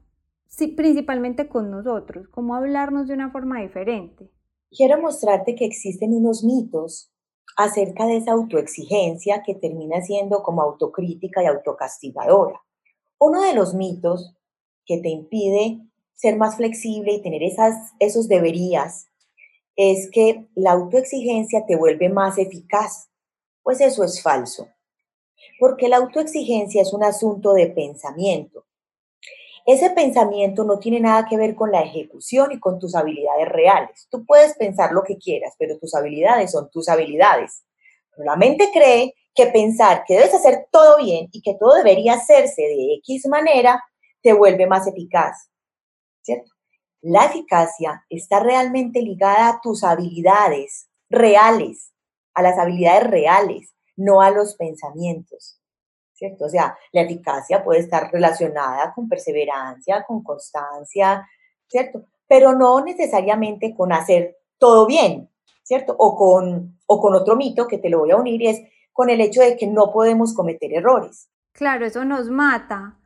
principalmente 0.78 1.50
con 1.50 1.72
nosotros? 1.72 2.28
¿Cómo 2.30 2.56
hablarnos 2.56 3.08
de 3.08 3.16
una 3.16 3.32
forma 3.32 3.60
diferente? 3.60 4.30
Quiero 4.76 5.02
mostrarte 5.02 5.56
que 5.56 5.66
existen 5.66 6.14
unos 6.14 6.44
mitos 6.44 7.12
acerca 7.56 8.06
de 8.06 8.18
esa 8.18 8.32
autoexigencia 8.32 9.44
que 9.46 9.56
termina 9.56 10.02
siendo 10.02 10.42
como 10.42 10.62
autocrítica 10.62 11.44
y 11.44 11.46
autocastigadora. 11.46 12.62
Uno 13.20 13.42
de 13.42 13.54
los 13.54 13.74
mitos 13.74 14.34
que 14.86 14.98
te 14.98 15.10
impide 15.10 15.80
ser 16.14 16.38
más 16.38 16.58
flexible 16.58 17.14
y 17.14 17.22
tener 17.22 17.44
esas, 17.44 17.94
esos 18.00 18.28
deberías 18.28 19.08
es 19.76 20.10
que 20.12 20.48
la 20.56 20.72
autoexigencia 20.72 21.66
te 21.66 21.76
vuelve 21.76 22.10
más 22.10 22.38
eficaz. 22.38 23.10
Pues 23.62 23.80
eso 23.82 24.04
es 24.04 24.22
falso, 24.22 24.68
porque 25.60 25.88
la 25.88 25.98
autoexigencia 25.98 26.82
es 26.82 26.94
un 26.94 27.04
asunto 27.04 27.54
de 27.54 27.68
pensamiento 27.68 28.66
ese 29.66 29.90
pensamiento 29.92 30.64
no 30.64 30.80
tiene 30.80 31.00
nada 31.00 31.26
que 31.26 31.38
ver 31.38 31.56
con 31.56 31.72
la 31.72 31.82
ejecución 31.82 32.52
y 32.52 32.60
con 32.60 32.80
tus 32.80 32.96
habilidades 32.96 33.48
reales. 33.48 34.08
Tú 34.10 34.26
puedes 34.26 34.56
pensar 34.58 34.92
lo 34.92 35.04
que 35.04 35.18
quieras, 35.18 35.54
pero 35.58 35.78
tus 35.78 35.96
habilidades 35.96 36.52
son 36.52 36.70
tus 36.70 36.90
habilidades. 36.90 37.64
la 38.18 38.36
mente 38.36 38.70
cree 38.74 39.16
que 39.34 39.48
pensar 39.48 40.04
que 40.06 40.16
debes 40.16 40.34
hacer 40.34 40.68
todo 40.72 40.98
bien 40.98 41.30
y 41.32 41.42
que 41.42 41.56
todo 41.56 41.76
debería 41.76 42.14
hacerse 42.14 42.62
de 42.62 42.96
X 43.00 43.28
manera 43.28 43.84
te 44.22 44.34
vuelve 44.34 44.68
más 44.68 44.86
eficaz. 44.88 45.50
¿Cierto? 46.22 46.52
La 47.02 47.26
eficacia 47.26 48.06
está 48.10 48.40
realmente 48.40 49.02
ligada 49.02 49.50
a 49.50 49.62
tus 49.62 49.84
habilidades 49.84 50.88
reales, 51.10 51.92
a 52.34 52.42
las 52.42 52.58
habilidades 52.58 53.10
reales, 53.10 53.74
no 53.96 54.22
a 54.22 54.32
los 54.32 54.56
pensamientos. 54.56 55.60
¿Cierto? 56.14 56.46
O 56.46 56.50
sea, 56.50 56.78
la 56.92 57.02
eficacia 57.02 57.64
puede 57.64 57.80
estar 57.82 58.12
relacionada 58.12 58.94
con 58.94 59.10
perseverancia, 59.10 60.04
con 60.06 60.24
constancia, 60.24 61.28
¿cierto? 61.68 62.06
Pero 62.28 62.54
no 62.54 62.84
necesariamente 62.84 63.76
con 63.76 63.92
hacer 63.92 64.38
todo 64.58 64.86
bien, 64.86 65.30
¿cierto? 65.64 65.96
O 65.98 66.16
con, 66.16 66.80
o 66.86 67.02
con 67.02 67.16
otro 67.16 67.36
mito 67.36 67.68
que 67.68 67.78
te 67.78 67.90
lo 67.90 68.00
voy 68.00 68.12
a 68.12 68.18
unir 68.18 68.42
y 68.42 68.48
es 68.48 68.62
con 68.92 69.10
el 69.10 69.22
hecho 69.22 69.42
de 69.42 69.58
que 69.58 69.68
no 69.68 69.92
podemos 69.92 70.34
cometer 70.34 70.74
errores. 70.74 71.30
Claro, 71.52 71.86
eso 71.86 72.06
nos 72.06 72.30
mata. 72.30 72.98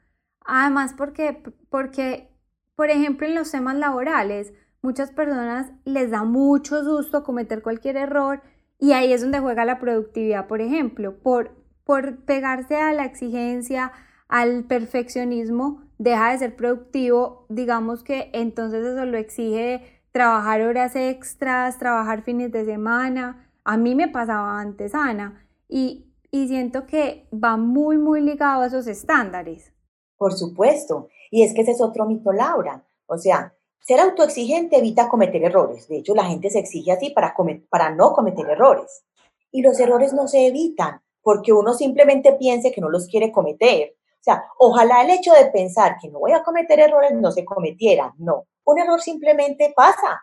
Además, 0.46 0.94
porque, 0.98 1.42
porque, 1.70 2.30
por 2.76 2.90
ejemplo, 2.90 3.28
en 3.28 3.36
los 3.36 3.52
temas 3.52 3.76
laborales, 3.76 4.54
muchas 4.82 5.12
personas 5.12 5.72
les 5.84 6.12
da 6.12 6.24
mucho 6.24 6.84
susto 6.84 7.24
cometer 7.24 7.62
cualquier 7.62 7.98
error 7.98 8.42
y 8.80 8.92
ahí 8.92 9.12
es 9.12 9.22
donde 9.22 9.40
juega 9.40 9.66
la 9.66 9.80
productividad, 9.80 10.48
por 10.48 10.62
ejemplo, 10.62 11.18
por, 11.18 11.57
por 11.88 12.26
pegarse 12.26 12.76
a 12.76 12.92
la 12.92 13.06
exigencia, 13.06 13.94
al 14.28 14.66
perfeccionismo, 14.66 15.84
deja 15.98 16.32
de 16.32 16.38
ser 16.38 16.56
productivo, 16.58 17.46
digamos 17.48 18.04
que 18.04 18.30
entonces 18.34 18.86
eso 18.86 19.06
lo 19.06 19.18
exige 19.18 20.02
trabajar 20.12 20.62
horas 20.64 20.98
extras, 20.98 21.80
trabajar 21.80 22.24
fines 22.24 22.52
de 22.52 22.66
semana. 22.66 23.50
A 23.64 23.78
mí 23.78 23.96
me 23.96 24.10
pasaba 24.10 24.60
antes, 24.60 24.94
Ana, 24.94 25.48
y, 25.70 26.12
y 26.30 26.50
siento 26.50 26.86
que 26.86 27.30
va 27.34 27.56
muy, 27.56 27.98
muy 27.98 28.20
ligado 28.20 28.64
a 28.64 28.68
esos 28.68 28.88
estándares. 28.88 29.72
Por 30.18 30.34
supuesto, 30.34 31.08
y 31.32 31.44
es 31.44 31.54
que 31.54 31.62
ese 31.62 31.72
es 31.72 31.82
otro 31.82 32.06
mito, 32.06 32.34
Laura. 32.34 32.86
O 33.06 33.18
sea, 33.18 33.54
ser 33.80 34.02
autoexigente 34.02 34.78
evita 34.78 35.08
cometer 35.08 35.42
errores. 35.42 35.88
De 35.88 36.00
hecho, 36.00 36.14
la 36.14 36.26
gente 36.26 36.50
se 36.50 36.60
exige 36.60 36.92
así 36.92 37.12
para, 37.12 37.34
para 37.70 37.96
no 37.96 38.12
cometer 38.12 38.46
errores. 38.50 39.06
Y 39.52 39.62
los 39.62 39.80
errores 39.80 40.12
no 40.12 40.28
se 40.28 40.48
evitan 40.48 41.02
porque 41.28 41.52
uno 41.52 41.74
simplemente 41.74 42.32
piense 42.40 42.72
que 42.72 42.80
no 42.80 42.88
los 42.88 43.06
quiere 43.06 43.34
cometer. 43.34 43.98
O 44.00 44.24
sea, 44.24 44.46
ojalá 44.60 45.02
el 45.02 45.10
hecho 45.10 45.34
de 45.34 45.48
pensar 45.48 45.98
que 46.02 46.08
no 46.08 46.20
voy 46.20 46.32
a 46.32 46.42
cometer 46.42 46.80
errores 46.80 47.12
no 47.16 47.34
se 47.34 47.44
cometiera. 47.44 48.14
No, 48.18 48.46
un 48.64 48.80
error 48.80 49.02
simplemente 49.02 49.74
pasa. 49.76 50.22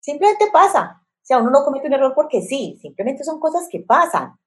Simplemente 0.00 0.48
pasa. 0.52 1.00
O 1.02 1.24
sea, 1.24 1.38
uno 1.38 1.48
no 1.48 1.64
comete 1.64 1.86
un 1.86 1.94
error 1.94 2.12
porque 2.14 2.42
sí, 2.42 2.78
simplemente 2.82 3.24
son 3.24 3.40
cosas 3.40 3.68
que 3.70 3.80
pasan. 3.80 4.38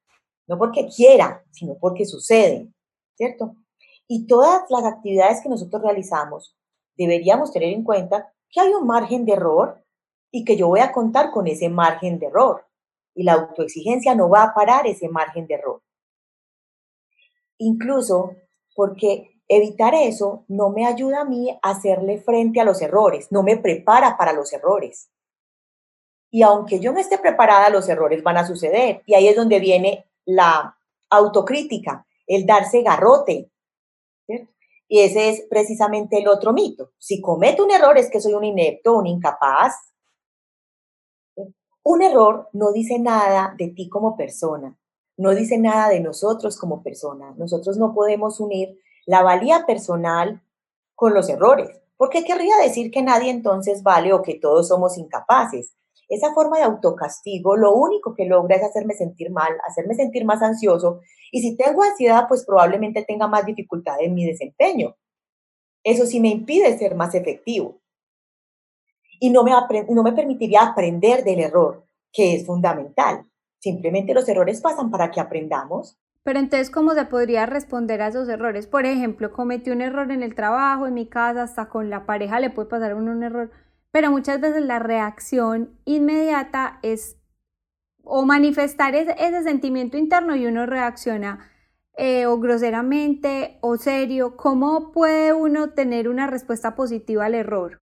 No 0.45 0.60
porque 0.60 0.88
quiera, 0.88 1.43
sino 1.50 1.75
porque 1.79 2.05
suceden. 2.05 2.72
¿Cierto? 3.15 3.55
Y 4.07 4.27
todas 4.27 4.69
las 4.69 4.84
actividades 4.84 5.41
que 5.41 5.50
nosotros 5.50 5.81
realizamos, 5.81 6.55
deberíamos 6.95 7.51
tener 7.51 7.74
en 7.74 7.84
cuenta 7.84 8.31
que 8.51 8.62
hay 8.62 8.72
un 8.72 8.86
margen 8.86 9.25
de 9.25 9.34
error 9.34 9.84
y 10.29 10.45
que 10.45 10.57
yo 10.57 10.67
voy 10.67 10.81
a 10.81 10.91
contar 10.91 11.31
con 11.31 11.48
ese 11.48 11.69
margen 11.69 12.19
de 12.19 12.27
error. 12.27 12.64
Y 13.15 13.24
la 13.24 13.34
autoexigencia 13.34 14.13
no 14.13 14.29
va 14.29 14.43
a 14.43 14.53
parar 14.53 14.86
ese 14.86 15.10
margen 15.10 15.48
de 15.48 15.55
error. 15.55 15.81
Incluso 17.57 18.36
porque 18.75 19.31
evitar 19.48 19.95
eso 19.95 20.43
no 20.48 20.69
me 20.69 20.86
ayuda 20.86 21.22
a 21.22 21.25
mí 21.25 21.50
a 21.50 21.69
hacerle 21.72 22.19
frente 22.19 22.60
a 22.60 22.65
los 22.65 22.81
errores, 22.81 23.31
no 23.31 23.41
me 23.41 23.57
prepara 23.57 24.17
para 24.17 24.34
los 24.34 24.51
errores. 24.53 25.10
Y 26.29 26.43
aunque 26.43 26.79
yo 26.79 26.91
no 26.91 27.00
esté 27.00 27.17
preparada, 27.17 27.69
los 27.69 27.88
errores 27.88 28.22
van 28.22 28.38
a 28.38 28.45
suceder. 28.45 29.01
Y 29.05 29.13
ahí 29.13 29.27
es 29.27 29.36
donde 29.36 29.60
viene 29.60 30.05
la 30.25 30.77
autocrítica, 31.10 32.05
el 32.27 32.45
darse 32.45 32.81
garrote, 32.81 33.50
y 34.88 35.00
ese 35.00 35.29
es 35.29 35.45
precisamente 35.50 36.19
el 36.19 36.27
otro 36.27 36.53
mito. 36.53 36.91
Si 36.98 37.22
cometo 37.22 37.63
un 37.63 37.72
error 37.72 37.98
es 37.98 38.10
que 38.10 38.22
soy 38.22 38.34
un 38.34 38.43
inepto, 38.43 38.98
un 38.98 39.07
incapaz. 39.07 39.74
Un 41.88 42.01
error 42.01 42.50
no 42.51 42.72
dice 42.72 42.98
nada 42.98 43.54
de 43.60 43.68
ti 43.68 43.89
como 43.89 44.18
persona, 44.18 44.75
no 45.18 45.36
dice 45.36 45.60
nada 45.60 45.88
de 45.89 46.00
nosotros 46.00 46.58
como 46.58 46.82
persona. 46.82 47.36
Nosotros 47.38 47.77
no 47.77 47.94
podemos 47.94 48.39
unir 48.39 48.80
la 49.06 49.22
valía 49.22 49.68
personal 49.68 50.42
con 50.96 51.13
los 51.13 51.30
errores, 51.30 51.80
porque 51.96 52.24
querría 52.24 52.58
decir 52.58 52.89
que 52.89 53.04
nadie 53.04 53.30
entonces 53.30 53.84
vale 53.84 54.13
o 54.13 54.24
que 54.24 54.34
todos 54.34 54.70
somos 54.70 54.98
incapaces. 54.98 55.75
Esa 56.10 56.33
forma 56.33 56.57
de 56.57 56.64
autocastigo 56.64 57.55
lo 57.55 57.75
único 57.75 58.16
que 58.16 58.25
logra 58.25 58.55
es 58.55 58.64
hacerme 58.64 58.96
sentir 58.96 59.29
mal, 59.29 59.53
hacerme 59.68 59.94
sentir 59.94 60.25
más 60.25 60.42
ansioso 60.42 61.01
y 61.31 61.44
si 61.44 61.55
tengo 61.55 61.83
ansiedad, 61.83 62.25
pues 62.27 62.46
probablemente 62.48 63.05
tenga 63.07 63.27
más 63.27 63.46
dificultad 63.46 63.98
en 64.00 64.16
mi 64.16 64.25
desempeño. 64.25 64.96
Eso 65.83 66.07
sí 66.07 66.20
me 66.20 66.29
impide 66.29 66.75
ser 66.79 66.96
más 66.96 67.14
efectivo 67.14 67.79
y 69.20 69.30
no 69.30 69.44
me, 69.44 69.51
no 69.90 70.04
me 70.04 70.14
permitiría 70.14 70.62
aprender 70.62 71.24
del 71.24 71.40
error, 71.40 71.86
que 72.12 72.36
es 72.36 72.46
fundamental. 72.46 73.25
Simplemente 73.60 74.14
los 74.14 74.28
errores 74.30 74.62
pasan 74.62 74.92
para 74.92 75.12
que 75.12 75.20
aprendamos. 75.20 75.98
Pero 76.24 76.40
entonces, 76.40 76.72
¿cómo 76.72 76.94
se 76.94 77.06
podría 77.06 77.46
responder 77.46 78.01
a 78.01 78.08
esos 78.08 78.28
errores? 78.30 78.68
Por 78.68 78.86
ejemplo, 78.86 79.32
cometí 79.32 79.70
un 79.70 79.82
error 79.82 80.12
en 80.12 80.24
el 80.24 80.36
trabajo, 80.36 80.88
en 80.88 80.96
mi 80.96 81.08
casa, 81.08 81.44
hasta 81.44 81.70
con 81.70 81.90
la 81.90 82.06
pareja 82.06 82.40
le 82.40 82.50
puede 82.50 82.70
pasar 82.70 82.96
un 82.96 83.24
error 83.24 83.51
pero 83.96 84.12
muchas 84.12 84.42
veces 84.42 84.62
la 84.62 84.78
reacción 84.78 85.80
inmediata 85.86 86.80
es 86.82 87.18
o 88.04 88.25
manifestar 88.25 88.94
ese, 88.94 89.44
sentimiento 89.44 89.96
interno 89.96 90.36
y 90.36 90.46
uno 90.48 90.66
reacciona 90.66 91.50
eh, 91.96 92.25
o 92.25 92.38
groseramente 92.38 93.58
o 93.62 93.78
serio. 93.78 94.36
¿Cómo 94.36 94.92
puede 94.92 95.32
uno 95.32 95.70
tener 95.70 96.10
una 96.10 96.28
respuesta 96.28 96.75
positiva 96.75 97.24
al 97.24 97.36
error? 97.36 97.80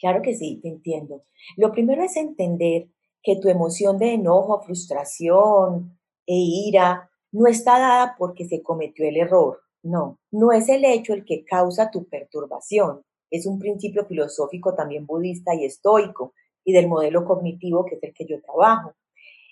Claro 0.00 0.22
que 0.22 0.34
sí, 0.34 0.60
te 0.62 0.68
entiendo. 0.68 1.24
Lo 1.56 1.72
primero 1.72 2.02
es 2.02 2.16
entender 2.16 2.88
que 3.22 3.36
tu 3.36 3.48
emoción 3.48 3.98
de 3.98 4.14
enojo, 4.14 4.62
frustración 4.62 5.98
e 6.26 6.34
ira 6.34 7.10
no 7.32 7.46
está 7.46 7.78
dada 7.78 8.14
porque 8.18 8.46
se 8.46 8.62
cometió 8.62 9.08
el 9.08 9.16
error. 9.16 9.60
No, 9.82 10.18
no 10.30 10.52
es 10.52 10.68
el 10.68 10.84
hecho 10.84 11.12
el 11.14 11.24
que 11.24 11.44
causa 11.44 11.90
tu 11.90 12.08
perturbación 12.08 13.02
es 13.30 13.46
un 13.46 13.58
principio 13.58 14.04
filosófico 14.06 14.74
también 14.74 15.06
budista 15.06 15.54
y 15.54 15.64
estoico 15.64 16.32
y 16.64 16.72
del 16.72 16.88
modelo 16.88 17.24
cognitivo 17.24 17.84
que 17.84 17.96
es 17.96 18.02
el 18.02 18.14
que 18.14 18.26
yo 18.26 18.40
trabajo. 18.40 18.94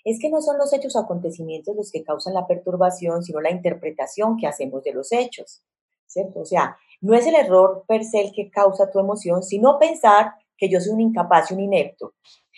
Es 0.03 0.19
que 0.19 0.29
no 0.29 0.41
son 0.41 0.57
los 0.57 0.71
hechos 0.73 0.95
o 0.95 0.99
acontecimientos 0.99 1.75
los 1.75 1.91
que 1.91 2.03
causan 2.03 2.35
la 2.35 2.47
perturbación, 2.47 3.23
sino 3.23 3.41
la 3.41 3.51
interpretación 3.51 4.37
que 4.37 4.47
hacemos 4.47 4.83
de 4.83 4.93
los 4.93 5.11
hechos, 5.11 5.63
¿cierto? 6.05 6.41
O 6.41 6.45
sea, 6.45 6.77
no 7.01 7.13
es 7.13 7.25
el 7.27 7.35
error 7.35 7.83
per 7.87 8.03
se 8.03 8.21
el 8.21 8.31
que 8.31 8.49
causa 8.49 8.91
tu 8.91 8.99
emoción, 8.99 9.43
sino 9.43 9.79
pensar 9.79 10.33
que 10.57 10.69
yo 10.69 10.79
soy 10.79 10.93
un 10.93 11.01
incapaz 11.01 11.51
y 11.51 11.53
un 11.53 11.59
inepto, 11.61 12.13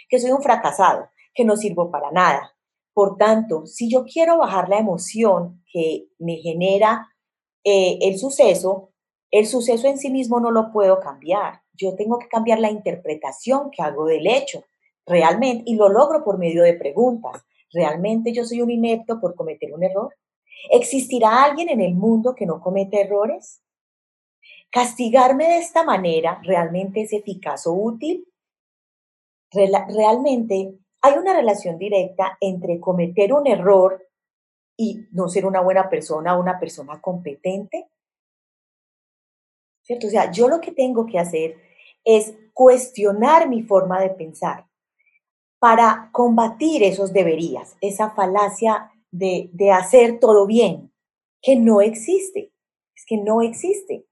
que 0.10 0.20
soy 0.20 0.32
un 0.32 0.42
fracasado, 0.42 1.10
que 1.34 1.46
no 1.46 1.58
sirvo 1.58 1.92
para 1.92 2.12
nada. 2.12 2.54
Por 2.94 3.18
tanto, 3.18 3.66
si 3.66 3.90
yo 3.90 4.06
quiero 4.06 4.38
bajar 4.38 4.70
la 4.70 4.80
emoción 4.80 5.64
que 5.72 6.08
me 6.18 6.38
genera 6.38 7.08
eh, 7.64 8.00
el 8.02 8.18
suceso, 8.18 8.92
el 9.30 9.46
suceso 9.46 9.88
en 9.88 9.98
sí 9.98 10.10
mismo 10.10 10.40
no 10.40 10.52
lo 10.52 10.72
puedo 10.72 11.00
cambiar. 11.00 11.62
Yo 11.74 11.96
tengo 11.96 12.18
que 12.18 12.28
cambiar 12.28 12.60
la 12.60 12.72
interpretación 12.72 13.70
que 13.72 13.84
hago 13.84 14.06
del 14.06 14.26
hecho, 14.26 14.64
realmente, 15.06 15.64
y 15.68 15.76
lo 15.76 15.90
logro 15.90 16.24
por 16.24 16.38
medio 16.38 16.64
de 16.64 16.74
preguntas. 16.74 17.44
¿Realmente 17.72 18.32
yo 18.32 18.46
soy 18.46 18.62
un 18.62 18.72
inepto 18.72 19.20
por 19.20 19.36
cometer 19.36 19.74
un 19.74 19.84
error? 19.84 20.16
¿Existirá 20.72 21.44
alguien 21.44 21.70
en 21.70 21.82
el 21.82 21.94
mundo 21.94 22.34
que 22.34 22.46
no 22.46 22.62
comete 22.62 23.02
errores? 23.02 23.62
¿Castigarme 24.70 25.46
de 25.48 25.58
esta 25.60 25.84
manera 25.84 26.40
realmente 26.44 27.02
es 27.02 27.14
eficaz 27.14 27.68
o 27.68 27.74
útil? 27.74 28.28
realmente 29.50 30.78
hay 31.02 31.14
una 31.18 31.34
relación 31.34 31.78
directa 31.78 32.38
entre 32.42 32.82
cometer 32.82 33.32
un 33.32 33.48
error 33.48 34.06
y 34.76 35.06
no 35.12 35.30
ser 35.30 35.46
una 35.46 35.62
buena 35.62 35.90
persona 35.90 36.36
o 36.36 36.42
una 36.42 36.60
persona 36.60 37.00
competente. 37.00 37.88
¿cierto? 39.88 40.08
O 40.08 40.10
sea, 40.10 40.32
yo 40.32 40.50
lo 40.50 40.60
que 40.60 40.74
tengo 40.74 41.06
que 41.06 41.18
hacer 41.18 41.56
es 42.04 42.36
cuestionar 42.54 43.48
mi 43.48 43.64
forma 43.64 44.02
de 44.02 44.10
pensar 44.10 44.68
para 45.60 46.10
combatir 46.12 46.84
esos 46.84 47.14
deberías, 47.14 47.78
esa 47.80 48.12
falacia 48.12 48.92
de, 49.12 49.50
de 49.54 49.72
hacer 49.72 50.20
todo 50.20 50.46
bien, 50.46 50.92
que 51.42 51.56
no 51.56 51.82
existe, 51.82 52.52
es 52.96 53.06
que 53.06 53.18
no 53.18 53.42
existe. 53.42 54.07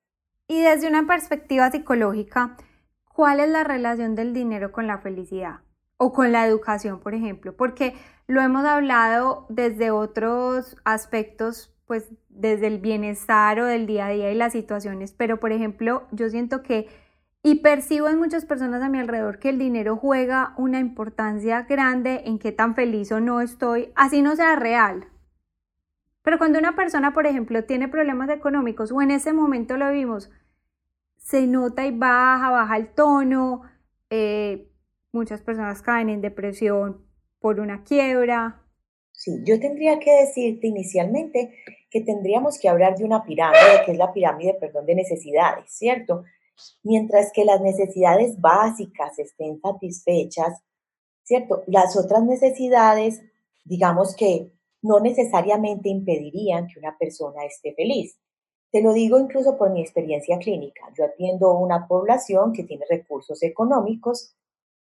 Y 0.48 0.62
desde 0.62 0.88
una 0.88 1.08
perspectiva 1.08 1.72
psicológica, 1.72 2.56
¿cuál 3.14 3.40
es 3.40 3.50
la 3.50 3.64
relación 3.64 4.16
del 4.16 4.34
dinero 4.34 4.72
con 4.72 4.88
la 4.88 5.00
felicidad? 5.00 5.62
O 5.98 6.14
con 6.14 6.32
la 6.32 6.46
educación, 6.46 7.00
por 7.00 7.16
ejemplo, 7.16 7.56
porque 7.56 7.96
lo 8.28 8.42
hemos 8.42 8.66
hablado 8.66 9.46
desde 9.50 9.92
otros 9.92 10.76
aspectos 10.84 11.72
pues 11.88 12.10
desde 12.30 12.68
el 12.68 12.80
bienestar 12.80 13.60
o 13.60 13.66
del 13.66 13.86
día 13.86 14.08
a 14.08 14.10
día 14.10 14.32
y 14.32 14.36
las 14.36 14.54
situaciones, 14.54 15.14
pero 15.14 15.40
por 15.40 15.52
ejemplo, 15.52 16.08
yo 16.12 16.30
siento 16.30 16.64
que 16.64 16.88
y 17.44 17.60
percibo 17.60 18.10
en 18.10 18.18
muchas 18.18 18.44
personas 18.44 18.82
a 18.82 18.90
mi 18.90 18.98
alrededor 18.98 19.38
que 19.38 19.50
el 19.50 19.60
dinero 19.60 19.98
juega 19.98 20.56
una 20.58 20.80
importancia 20.80 21.62
grande 21.70 22.24
en 22.26 22.40
qué 22.40 22.52
tan 22.52 22.74
feliz 22.74 23.12
o 23.12 23.20
no 23.20 23.40
estoy, 23.40 23.92
así 23.96 24.24
no 24.24 24.36
sea 24.36 24.56
real. 24.56 25.06
Pero 26.26 26.40
cuando 26.40 26.58
una 26.58 26.76
persona, 26.76 27.14
por 27.14 27.28
ejemplo, 27.28 27.64
tiene 27.66 27.88
problemas 27.88 28.30
económicos 28.32 28.92
o 28.92 29.00
en 29.00 29.12
ese 29.12 29.32
momento 29.32 29.78
lo 29.78 29.92
vimos, 29.92 30.32
se 31.18 31.46
nota 31.46 31.86
y 31.86 31.92
baja, 31.92 32.50
baja 32.50 32.78
el 32.78 32.94
tono, 32.94 33.62
eh, 34.10 34.68
muchas 35.12 35.42
personas 35.42 35.84
caen 35.84 36.10
en 36.10 36.22
depresión 36.22 37.06
por 37.40 37.60
una 37.60 37.84
quiebra. 37.84 38.64
Sí, 39.12 39.44
yo 39.46 39.60
tendría 39.60 40.00
que 40.00 40.12
decirte 40.12 40.66
inicialmente 40.66 41.54
que 41.92 42.02
tendríamos 42.02 42.58
que 42.60 42.70
hablar 42.70 42.98
de 42.98 43.06
una 43.06 43.24
pirámide, 43.24 43.86
que 43.86 43.92
es 43.92 43.98
la 43.98 44.12
pirámide, 44.12 44.56
perdón, 44.60 44.88
de 44.88 44.96
necesidades, 44.96 45.66
¿cierto? 45.68 46.24
Mientras 46.82 47.32
que 47.32 47.46
las 47.46 47.62
necesidades 47.62 48.42
básicas 48.42 49.20
estén 49.20 49.62
satisfechas, 49.62 50.60
¿cierto? 51.24 51.64
Las 51.68 51.96
otras 51.96 52.24
necesidades, 52.24 53.22
digamos 53.64 54.16
que 54.16 54.55
no 54.86 55.00
necesariamente 55.00 55.90
impedirían 55.90 56.68
que 56.68 56.80
una 56.80 56.96
persona 56.98 57.44
esté 57.44 57.74
feliz. 57.74 58.18
Te 58.72 58.82
lo 58.82 58.94
digo 58.94 59.20
incluso 59.20 59.58
por 59.58 59.72
mi 59.72 59.82
experiencia 59.82 60.38
clínica. 60.38 60.82
Yo 60.96 61.06
atiendo 61.06 61.54
una 61.54 61.88
población 61.88 62.54
que 62.54 62.64
tiene 62.64 62.86
recursos 62.88 63.42
económicos 63.42 64.36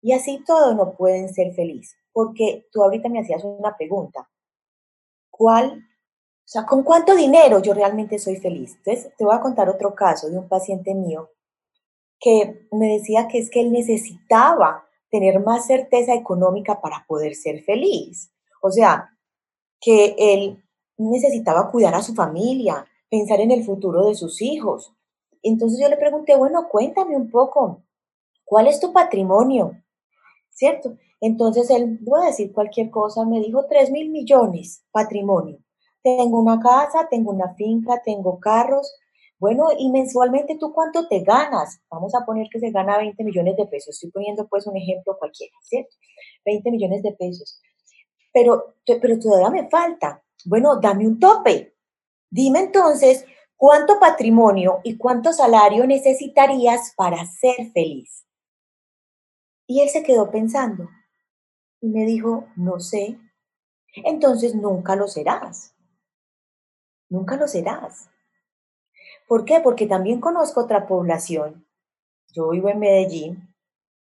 y 0.02 0.14
así 0.14 0.44
todo 0.46 0.74
no 0.74 0.94
pueden 0.94 1.32
ser 1.32 1.54
felices. 1.54 1.96
Porque 2.12 2.68
tú 2.72 2.82
ahorita 2.82 3.10
me 3.10 3.20
hacías 3.20 3.44
una 3.44 3.78
pregunta. 3.78 4.28
¿Cuál, 5.30 5.80
o 5.80 6.48
sea, 6.48 6.66
con 6.66 6.82
cuánto 6.82 7.16
dinero 7.16 7.62
yo 7.62 7.74
realmente 7.74 8.18
soy 8.18 8.38
feliz? 8.38 8.76
Entonces, 8.78 9.14
te 9.16 9.24
voy 9.24 9.36
a 9.36 9.42
contar 9.42 9.70
otro 9.70 9.94
caso 9.94 10.30
de 10.30 10.38
un 10.38 10.48
paciente 10.48 10.96
mío 10.96 11.30
que 12.20 12.68
me 12.72 12.88
decía 12.94 13.28
que 13.28 13.38
es 13.38 13.52
que 13.52 13.62
él 13.62 13.72
necesitaba 13.72 14.88
tener 15.12 15.40
más 15.42 15.68
certeza 15.68 16.16
económica 16.16 16.82
para 16.82 17.06
poder 17.08 17.36
ser 17.36 17.64
feliz. 17.64 18.32
O 18.62 18.72
sea, 18.72 19.15
que 19.80 20.16
él 20.18 20.64
necesitaba 20.98 21.72
cuidar 21.72 21.96
a 21.96 22.02
su 22.02 22.14
familia, 22.14 22.86
pensar 23.10 23.40
en 23.40 23.52
el 23.52 23.64
futuro 23.64 24.08
de 24.08 24.16
sus 24.16 24.42
hijos. 24.42 24.94
Entonces 25.44 25.80
yo 25.80 25.90
le 25.90 25.98
pregunté, 25.98 26.36
bueno, 26.36 26.68
cuéntame 26.70 27.16
un 27.16 27.30
poco, 27.30 27.84
¿cuál 28.44 28.68
es 28.68 28.80
tu 28.80 28.92
patrimonio? 28.92 29.82
¿Cierto? 30.50 30.98
Entonces 31.22 31.70
él, 31.70 32.00
voy 32.02 32.24
a 32.24 32.28
decir 32.28 32.52
cualquier 32.52 32.90
cosa, 32.90 33.26
me 33.26 33.40
dijo 33.40 33.66
3 33.68 33.92
mil 33.92 34.10
millones 34.10 34.84
patrimonio. 34.92 35.60
Tengo 36.04 36.40
una 36.40 36.60
casa, 36.60 37.08
tengo 37.10 37.32
una 37.32 37.54
finca, 37.56 38.02
tengo 38.04 38.40
carros. 38.40 38.96
Bueno, 39.40 39.70
y 39.78 39.90
mensualmente 39.90 40.58
tú 40.60 40.72
cuánto 40.74 41.08
te 41.08 41.22
ganas? 41.22 41.80
Vamos 41.90 42.16
a 42.16 42.26
poner 42.26 42.48
que 42.50 42.60
se 42.60 42.72
gana 42.72 42.98
20 42.98 43.24
millones 43.24 43.58
de 43.58 43.66
pesos. 43.66 43.96
Estoy 43.96 44.12
poniendo 44.12 44.48
pues 44.48 44.66
un 44.68 44.78
ejemplo 44.78 45.18
cualquiera, 45.18 45.56
¿cierto? 45.62 45.96
20 46.46 46.72
millones 46.72 47.04
de 47.04 47.12
pesos. 47.14 47.60
Pero, 48.36 48.76
pero 48.86 49.18
todavía 49.18 49.50
me 49.50 49.70
falta. 49.70 50.22
Bueno, 50.44 50.76
dame 50.82 51.08
un 51.08 51.22
tope. 51.22 51.74
Dime 52.30 52.60
entonces, 52.60 53.26
¿cuánto 53.56 53.98
patrimonio 53.98 54.82
y 54.84 54.98
cuánto 54.98 55.32
salario 55.32 55.88
necesitarías 55.88 56.94
para 56.98 57.26
ser 57.26 57.72
feliz? 57.74 58.26
Y 59.68 59.80
él 59.80 59.88
se 59.88 60.04
quedó 60.04 60.30
pensando 60.30 60.90
y 61.80 61.88
me 61.88 62.06
dijo, 62.06 62.46
no 62.58 62.82
sé. 62.82 63.18
Entonces 64.04 64.54
nunca 64.54 64.98
lo 64.98 65.08
serás. 65.08 65.74
Nunca 67.08 67.38
lo 67.38 67.48
serás. 67.48 68.10
¿Por 69.30 69.46
qué? 69.46 69.62
Porque 69.62 69.88
también 69.88 70.20
conozco 70.20 70.60
otra 70.60 70.88
población. 70.88 71.66
Yo 72.34 72.50
vivo 72.50 72.68
en 72.68 72.80
Medellín, 72.80 73.56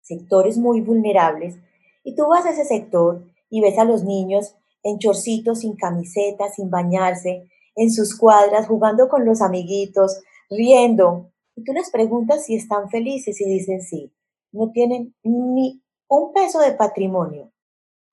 sectores 0.00 0.59
muy 0.59 0.81
vulnerables, 0.81 1.57
y 2.02 2.16
tú 2.16 2.26
vas 2.26 2.46
a 2.46 2.50
ese 2.50 2.64
sector 2.64 3.22
y 3.50 3.61
ves 3.61 3.78
a 3.78 3.84
los 3.84 4.04
niños 4.04 4.54
en 4.82 4.98
chorcitos, 4.98 5.61
sin 5.61 5.76
camiseta, 5.76 6.48
sin 6.50 6.70
bañarse, 6.70 7.48
en 7.74 7.90
sus 7.90 8.16
cuadras, 8.16 8.66
jugando 8.66 9.08
con 9.08 9.24
los 9.24 9.40
amiguitos, 9.40 10.20
riendo. 10.50 11.30
Y 11.54 11.64
tú 11.64 11.72
les 11.72 11.90
preguntas 11.90 12.44
si 12.46 12.54
están 12.54 12.88
felices 12.90 13.40
y 13.40 13.44
dicen 13.44 13.82
sí. 13.82 14.12
No 14.52 14.70
tienen 14.70 15.14
ni 15.22 15.82
un 16.08 16.32
peso 16.32 16.61
de 16.61 16.72
patrimonio. 16.72 17.52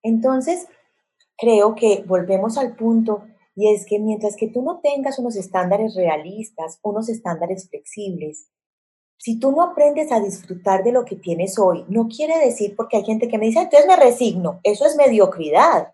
Entonces, 0.02 0.66
creo 1.36 1.74
que 1.74 2.04
volvemos 2.06 2.58
al 2.58 2.76
punto 2.76 3.24
y 3.54 3.72
es 3.72 3.86
que 3.86 3.98
mientras 3.98 4.36
que 4.36 4.48
tú 4.48 4.62
no 4.62 4.80
tengas 4.80 5.18
unos 5.18 5.34
estándares 5.36 5.94
realistas, 5.94 6.78
unos 6.82 7.08
estándares 7.08 7.68
flexibles, 7.70 8.48
si 9.18 9.38
tú 9.38 9.50
no 9.50 9.62
aprendes 9.62 10.12
a 10.12 10.20
disfrutar 10.20 10.84
de 10.84 10.92
lo 10.92 11.04
que 11.04 11.16
tienes 11.16 11.58
hoy, 11.58 11.84
no 11.88 12.08
quiere 12.08 12.38
decir, 12.38 12.74
porque 12.76 12.98
hay 12.98 13.04
gente 13.04 13.28
que 13.28 13.38
me 13.38 13.46
dice, 13.46 13.60
entonces 13.60 13.88
me 13.88 13.96
resigno, 13.96 14.60
eso 14.62 14.86
es 14.86 14.96
mediocridad. 14.96 15.88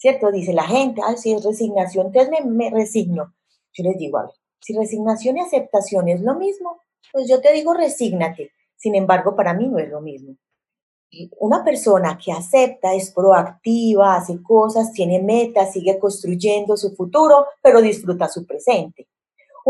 ¿cierto? 0.00 0.32
Dice 0.32 0.52
la 0.52 0.64
gente, 0.64 1.02
ay, 1.04 1.16
si 1.18 1.32
es 1.32 1.44
resignación, 1.44 2.06
entonces 2.06 2.44
me, 2.46 2.70
resigno. 2.70 3.34
Yo 3.72 3.84
les 3.84 3.98
digo, 3.98 4.18
a 4.18 4.22
ver, 4.22 4.34
si 4.60 4.74
resignación 4.74 5.36
y 5.36 5.40
aceptación 5.40 6.08
es 6.08 6.22
lo 6.22 6.34
mismo, 6.36 6.80
pues 7.12 7.28
yo 7.28 7.40
te 7.40 7.52
digo, 7.52 7.74
resígnate. 7.74 8.50
Sin 8.76 8.94
embargo, 8.94 9.36
para 9.36 9.52
mí 9.52 9.68
no 9.68 9.78
es 9.78 9.90
lo 9.90 10.00
mismo. 10.00 10.36
Una 11.38 11.62
persona 11.62 12.18
que 12.22 12.32
acepta, 12.32 12.94
es 12.94 13.10
proactiva, 13.10 14.16
hace 14.16 14.42
cosas, 14.42 14.92
tiene 14.92 15.20
metas, 15.20 15.72
sigue 15.72 15.98
construyendo 15.98 16.76
su 16.76 16.94
futuro, 16.94 17.46
pero 17.62 17.82
disfruta 17.82 18.26
su 18.28 18.46
presente. 18.46 19.06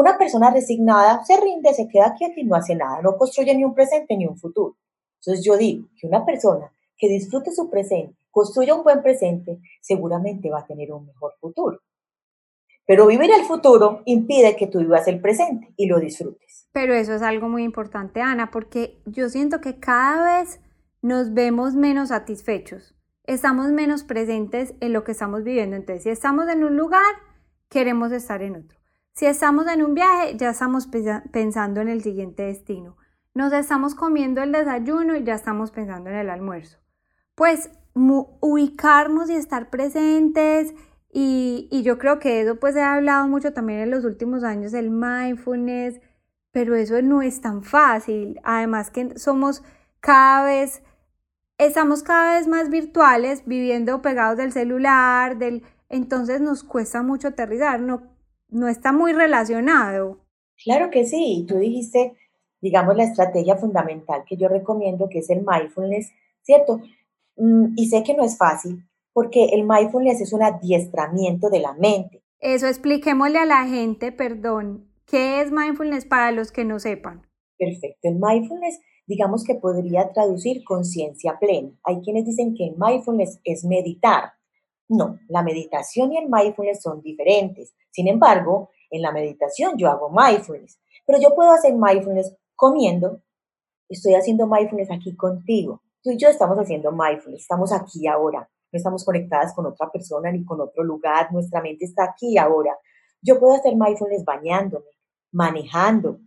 Una 0.00 0.16
persona 0.16 0.50
resignada 0.50 1.22
se 1.26 1.38
rinde, 1.38 1.74
se 1.74 1.86
queda 1.86 2.14
quieta 2.14 2.40
y 2.40 2.44
no 2.44 2.54
hace 2.54 2.74
nada, 2.74 3.02
no 3.02 3.18
construye 3.18 3.54
ni 3.54 3.64
un 3.64 3.74
presente 3.74 4.16
ni 4.16 4.24
un 4.24 4.38
futuro. 4.38 4.78
Entonces 5.16 5.44
yo 5.44 5.58
digo 5.58 5.88
que 5.94 6.06
una 6.06 6.24
persona 6.24 6.72
que 6.96 7.06
disfrute 7.06 7.52
su 7.52 7.68
presente, 7.68 8.16
construya 8.30 8.74
un 8.74 8.82
buen 8.82 9.02
presente, 9.02 9.58
seguramente 9.82 10.48
va 10.48 10.60
a 10.60 10.66
tener 10.66 10.90
un 10.90 11.04
mejor 11.04 11.34
futuro. 11.38 11.80
Pero 12.86 13.06
vivir 13.08 13.30
el 13.30 13.44
futuro 13.44 14.00
impide 14.06 14.56
que 14.56 14.68
tú 14.68 14.78
vivas 14.78 15.06
el 15.06 15.20
presente 15.20 15.74
y 15.76 15.86
lo 15.86 16.00
disfrutes. 16.00 16.66
Pero 16.72 16.94
eso 16.94 17.12
es 17.12 17.20
algo 17.20 17.50
muy 17.50 17.62
importante, 17.62 18.22
Ana, 18.22 18.50
porque 18.50 19.02
yo 19.04 19.28
siento 19.28 19.60
que 19.60 19.80
cada 19.80 20.38
vez 20.38 20.62
nos 21.02 21.34
vemos 21.34 21.74
menos 21.74 22.08
satisfechos, 22.08 22.94
estamos 23.24 23.70
menos 23.70 24.02
presentes 24.04 24.72
en 24.80 24.94
lo 24.94 25.04
que 25.04 25.12
estamos 25.12 25.44
viviendo. 25.44 25.76
Entonces, 25.76 26.04
si 26.04 26.08
estamos 26.08 26.48
en 26.48 26.64
un 26.64 26.78
lugar, 26.78 27.12
queremos 27.68 28.12
estar 28.12 28.42
en 28.42 28.56
otro. 28.56 28.79
Si 29.12 29.26
estamos 29.26 29.66
en 29.66 29.82
un 29.82 29.94
viaje, 29.94 30.36
ya 30.36 30.50
estamos 30.50 30.88
pensando 31.32 31.80
en 31.80 31.88
el 31.88 32.02
siguiente 32.02 32.44
destino. 32.44 32.96
Nos 33.34 33.52
estamos 33.52 33.94
comiendo 33.94 34.42
el 34.42 34.52
desayuno 34.52 35.14
y 35.16 35.24
ya 35.24 35.34
estamos 35.34 35.70
pensando 35.70 36.10
en 36.10 36.16
el 36.16 36.30
almuerzo. 36.30 36.78
Pues 37.34 37.70
ubicarnos 37.94 39.30
y 39.30 39.34
estar 39.34 39.70
presentes 39.70 40.74
y, 41.12 41.68
y, 41.70 41.82
yo 41.82 41.98
creo 41.98 42.20
que 42.20 42.40
eso 42.40 42.56
pues 42.56 42.76
he 42.76 42.82
hablado 42.82 43.26
mucho 43.26 43.52
también 43.52 43.80
en 43.80 43.90
los 43.90 44.04
últimos 44.04 44.44
años, 44.44 44.74
el 44.74 44.90
mindfulness, 44.90 46.00
pero 46.52 46.76
eso 46.76 47.02
no 47.02 47.20
es 47.22 47.40
tan 47.40 47.62
fácil. 47.62 48.40
Además 48.44 48.90
que 48.90 49.18
somos 49.18 49.62
cada 50.00 50.44
vez, 50.44 50.82
estamos 51.58 52.02
cada 52.02 52.38
vez 52.38 52.46
más 52.46 52.70
virtuales, 52.70 53.42
viviendo 53.46 54.02
pegados 54.02 54.36
del 54.36 54.52
celular, 54.52 55.38
del, 55.38 55.64
entonces 55.88 56.40
nos 56.40 56.62
cuesta 56.64 57.02
mucho 57.02 57.28
aterrizar, 57.28 57.80
no, 57.80 58.02
no 58.50 58.68
está 58.68 58.92
muy 58.92 59.12
relacionado. 59.12 60.18
Claro 60.62 60.90
que 60.90 61.04
sí, 61.04 61.44
tú 61.48 61.58
dijiste, 61.58 62.16
digamos, 62.60 62.96
la 62.96 63.04
estrategia 63.04 63.56
fundamental 63.56 64.24
que 64.26 64.36
yo 64.36 64.48
recomiendo, 64.48 65.08
que 65.08 65.20
es 65.20 65.30
el 65.30 65.44
mindfulness, 65.46 66.12
¿cierto? 66.42 66.80
Mm, 67.36 67.74
y 67.76 67.88
sé 67.88 68.02
que 68.02 68.14
no 68.14 68.24
es 68.24 68.36
fácil 68.36 68.84
porque 69.12 69.46
el 69.46 69.64
mindfulness 69.64 70.20
es 70.20 70.32
un 70.32 70.42
adiestramiento 70.42 71.50
de 71.50 71.60
la 71.60 71.72
mente. 71.74 72.22
Eso 72.38 72.66
expliquémosle 72.66 73.38
a 73.38 73.44
la 73.44 73.66
gente, 73.66 74.12
perdón, 74.12 74.88
¿qué 75.04 75.40
es 75.40 75.50
mindfulness 75.50 76.04
para 76.04 76.30
los 76.30 76.52
que 76.52 76.64
no 76.64 76.78
sepan? 76.78 77.26
Perfecto, 77.58 78.08
el 78.08 78.14
mindfulness 78.14 78.80
digamos 79.10 79.42
que 79.42 79.56
podría 79.56 80.12
traducir 80.12 80.62
conciencia 80.62 81.36
plena. 81.40 81.72
Hay 81.82 82.00
quienes 82.00 82.26
dicen 82.26 82.54
que 82.54 82.66
el 82.66 82.76
mindfulness 82.78 83.40
es 83.42 83.64
meditar. 83.64 84.34
No, 84.90 85.20
la 85.29 85.44
meditación 85.44 86.12
y 86.12 86.18
el 86.18 86.29
mindfulness 86.29 86.83
son 86.83 87.00
diferentes. 87.00 87.76
Sin 87.92 88.09
embargo, 88.09 88.70
en 88.90 89.03
la 89.03 89.12
meditación 89.12 89.79
yo 89.79 89.88
hago 89.88 90.11
mindfulness, 90.11 90.81
pero 91.07 91.20
yo 91.20 91.33
puedo 91.37 91.53
hacer 91.53 91.74
mindfulness 91.74 92.37
comiendo. 92.57 93.22
Estoy 93.88 94.14
haciendo 94.14 94.48
mindfulness 94.48 94.90
aquí 94.90 95.14
contigo. 95.14 95.81
Tú 96.03 96.11
y 96.11 96.16
yo 96.16 96.29
estamos 96.29 96.59
haciendo 96.59 96.90
mindfulness, 96.90 97.42
estamos 97.42 97.72
aquí 97.72 98.09
ahora, 98.09 98.50
no 98.72 98.76
estamos 98.76 99.05
conectadas 99.05 99.55
con 99.55 99.64
otra 99.66 99.88
persona 99.92 100.33
ni 100.33 100.44
con 100.44 100.61
otro 100.61 100.83
lugar, 100.83 101.33
nuestra 101.33 101.62
mente 101.62 101.85
está 101.85 102.03
aquí 102.03 102.37
ahora. 102.37 102.76
Yo 103.22 103.38
puedo 103.38 103.55
hacer 103.55 103.76
mindfulness 103.76 104.24
bañándome, 104.24 104.87
manejando, 105.31 106.18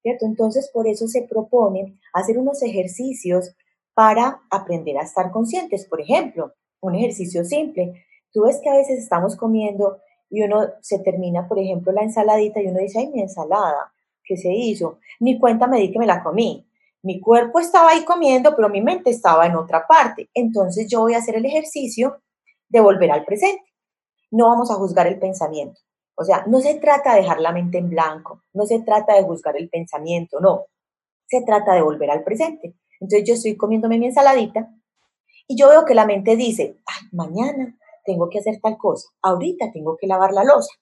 ¿cierto? 0.00 0.26
Entonces, 0.26 0.70
por 0.72 0.86
eso 0.86 1.08
se 1.08 1.22
propone 1.22 1.98
hacer 2.12 2.38
unos 2.38 2.62
ejercicios 2.62 3.56
para 3.94 4.42
aprender 4.48 4.96
a 4.98 5.02
estar 5.02 5.32
conscientes. 5.32 5.86
Por 5.88 6.00
ejemplo, 6.00 6.52
un 6.82 6.94
ejercicio 6.94 7.44
simple. 7.44 8.04
Tú 8.32 8.42
ves 8.42 8.60
que 8.62 8.70
a 8.70 8.76
veces 8.76 8.98
estamos 8.98 9.36
comiendo 9.36 9.98
y 10.30 10.42
uno 10.42 10.66
se 10.80 10.98
termina, 10.98 11.46
por 11.46 11.58
ejemplo, 11.58 11.92
la 11.92 12.02
ensaladita 12.02 12.60
y 12.60 12.68
uno 12.68 12.80
dice, 12.80 13.00
ay, 13.00 13.08
mi 13.08 13.20
ensalada, 13.20 13.92
¿qué 14.24 14.36
se 14.36 14.50
hizo? 14.52 14.98
Ni 15.20 15.38
cuenta 15.38 15.66
me 15.66 15.78
di 15.78 15.92
que 15.92 15.98
me 15.98 16.06
la 16.06 16.22
comí. 16.22 16.66
Mi 17.02 17.20
cuerpo 17.20 17.60
estaba 17.60 17.90
ahí 17.90 18.04
comiendo, 18.04 18.56
pero 18.56 18.68
mi 18.68 18.80
mente 18.80 19.10
estaba 19.10 19.46
en 19.46 19.56
otra 19.56 19.86
parte. 19.86 20.30
Entonces 20.32 20.88
yo 20.88 21.00
voy 21.00 21.14
a 21.14 21.18
hacer 21.18 21.36
el 21.36 21.44
ejercicio 21.44 22.22
de 22.68 22.80
volver 22.80 23.10
al 23.10 23.24
presente. 23.24 23.64
No 24.30 24.48
vamos 24.48 24.70
a 24.70 24.74
juzgar 24.74 25.06
el 25.06 25.18
pensamiento. 25.18 25.80
O 26.14 26.24
sea, 26.24 26.44
no 26.46 26.60
se 26.60 26.76
trata 26.76 27.14
de 27.14 27.22
dejar 27.22 27.40
la 27.40 27.52
mente 27.52 27.78
en 27.78 27.90
blanco, 27.90 28.42
no 28.52 28.64
se 28.64 28.80
trata 28.80 29.14
de 29.14 29.24
juzgar 29.24 29.56
el 29.56 29.68
pensamiento, 29.68 30.40
no. 30.40 30.66
Se 31.26 31.42
trata 31.42 31.74
de 31.74 31.82
volver 31.82 32.10
al 32.10 32.22
presente. 32.22 32.76
Entonces 33.00 33.28
yo 33.28 33.34
estoy 33.34 33.56
comiéndome 33.56 33.98
mi 33.98 34.06
ensaladita 34.06 34.70
y 35.48 35.56
yo 35.56 35.68
veo 35.68 35.84
que 35.84 35.94
la 35.94 36.06
mente 36.06 36.36
dice, 36.36 36.78
ay, 36.86 37.08
mañana 37.12 37.76
tengo 38.04 38.28
que 38.28 38.38
hacer 38.38 38.60
tal 38.62 38.76
cosa, 38.78 39.08
ahorita 39.22 39.70
tengo 39.72 39.96
que 39.96 40.06
lavar 40.06 40.32
la 40.32 40.44
losa. 40.44 40.72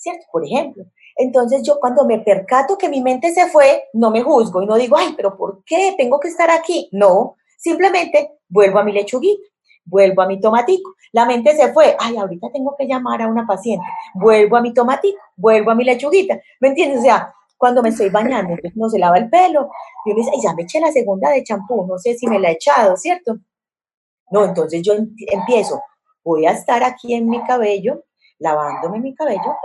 ¿cierto? 0.00 0.26
Por 0.32 0.44
ejemplo. 0.44 0.84
Entonces 1.16 1.62
yo 1.62 1.78
cuando 1.78 2.06
me 2.06 2.20
percato 2.20 2.78
que 2.78 2.88
mi 2.88 3.02
mente 3.02 3.32
se 3.32 3.46
fue, 3.48 3.84
no 3.92 4.10
me 4.10 4.22
juzgo 4.22 4.62
y 4.62 4.66
no 4.66 4.76
digo, 4.76 4.96
ay, 4.96 5.12
pero 5.16 5.36
¿por 5.36 5.62
qué 5.64 5.94
tengo 5.96 6.18
que 6.18 6.28
estar 6.28 6.50
aquí? 6.50 6.88
No, 6.92 7.36
simplemente 7.58 8.38
vuelvo 8.48 8.78
a 8.78 8.84
mi 8.84 8.92
lechuguita, 8.92 9.42
vuelvo 9.84 10.22
a 10.22 10.26
mi 10.26 10.40
tomatico. 10.40 10.94
La 11.12 11.26
mente 11.26 11.54
se 11.54 11.72
fue, 11.72 11.96
ay, 11.98 12.16
ahorita 12.16 12.48
tengo 12.52 12.74
que 12.78 12.86
llamar 12.86 13.20
a 13.20 13.28
una 13.28 13.46
paciente, 13.46 13.84
vuelvo 14.14 14.56
a 14.56 14.62
mi 14.62 14.72
tomatico, 14.72 15.18
vuelvo 15.36 15.70
a 15.70 15.74
mi 15.74 15.84
lechuguita. 15.84 16.40
¿Me 16.60 16.68
entiendes? 16.68 17.00
O 17.00 17.02
sea, 17.02 17.34
cuando 17.58 17.82
me 17.82 17.90
estoy 17.90 18.08
bañando, 18.08 18.56
no 18.74 18.88
se 18.88 18.98
lava 18.98 19.18
el 19.18 19.28
pelo. 19.28 19.68
Y 20.06 20.12
uno 20.12 20.24
dice, 20.24 20.30
ya 20.42 20.54
me 20.54 20.62
eché 20.62 20.80
la 20.80 20.90
segunda 20.90 21.30
de 21.30 21.44
champú, 21.44 21.86
no 21.86 21.98
sé 21.98 22.14
si 22.14 22.26
me 22.26 22.38
la 22.38 22.48
he 22.48 22.52
echado, 22.52 22.96
¿cierto? 22.96 23.36
No, 24.30 24.44
entonces 24.44 24.80
yo 24.80 24.94
empiezo, 24.94 25.82
voy 26.24 26.46
a 26.46 26.52
estar 26.52 26.82
aquí 26.82 27.14
en 27.14 27.28
mi 27.28 27.42
cabello, 27.44 28.04
lavándome 28.38 29.00
mi 29.00 29.14
cabello, 29.14 29.56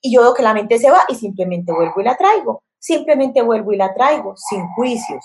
y 0.00 0.14
yo 0.14 0.22
veo 0.22 0.34
que 0.34 0.42
la 0.42 0.54
mente 0.54 0.78
se 0.78 0.90
va 0.90 1.02
y 1.08 1.14
simplemente 1.14 1.72
vuelvo 1.72 2.00
y 2.00 2.04
la 2.04 2.16
traigo. 2.16 2.62
Simplemente 2.78 3.42
vuelvo 3.42 3.72
y 3.72 3.76
la 3.76 3.92
traigo, 3.92 4.34
sin 4.36 4.66
juicios. 4.74 5.24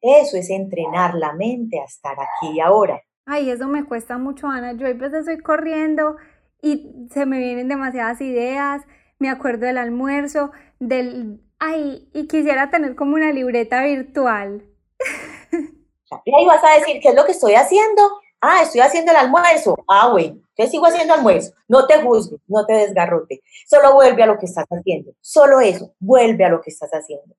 Eso 0.00 0.36
es 0.36 0.50
entrenar 0.50 1.14
la 1.14 1.32
mente 1.32 1.80
a 1.80 1.84
estar 1.84 2.16
aquí 2.18 2.56
y 2.56 2.60
ahora. 2.60 3.00
Ay, 3.26 3.50
eso 3.50 3.68
me 3.68 3.84
cuesta 3.84 4.18
mucho, 4.18 4.48
Ana. 4.48 4.72
Yo 4.72 4.86
a 4.86 4.92
veces 4.92 5.20
estoy 5.20 5.38
corriendo 5.38 6.16
y 6.60 7.08
se 7.10 7.26
me 7.26 7.38
vienen 7.38 7.68
demasiadas 7.68 8.20
ideas. 8.20 8.82
Me 9.18 9.30
acuerdo 9.30 9.66
del 9.66 9.78
almuerzo, 9.78 10.52
del... 10.78 11.40
Ay, 11.58 12.10
y 12.12 12.26
quisiera 12.26 12.70
tener 12.70 12.94
como 12.94 13.14
una 13.14 13.32
libreta 13.32 13.82
virtual. 13.84 14.66
Y 16.24 16.34
ahí 16.34 16.46
vas 16.46 16.62
a 16.62 16.78
decir, 16.78 17.00
¿qué 17.02 17.08
es 17.08 17.14
lo 17.14 17.24
que 17.24 17.32
estoy 17.32 17.54
haciendo? 17.54 18.02
Ah, 18.46 18.60
estoy 18.62 18.82
haciendo 18.82 19.10
el 19.10 19.16
almuerzo. 19.16 19.74
Ah, 19.88 20.10
bueno, 20.10 20.36
te 20.54 20.66
sigo 20.66 20.84
haciendo 20.84 21.14
almuerzo. 21.14 21.54
No 21.66 21.86
te 21.86 22.02
juzgues, 22.02 22.40
no 22.46 22.66
te 22.66 22.74
desgarrote. 22.74 23.40
Solo 23.66 23.94
vuelve 23.94 24.22
a 24.22 24.26
lo 24.26 24.38
que 24.38 24.44
estás 24.44 24.66
haciendo. 24.68 25.12
Solo 25.22 25.60
eso, 25.60 25.94
vuelve 25.98 26.44
a 26.44 26.50
lo 26.50 26.60
que 26.60 26.68
estás 26.68 26.90
haciendo. 26.90 27.34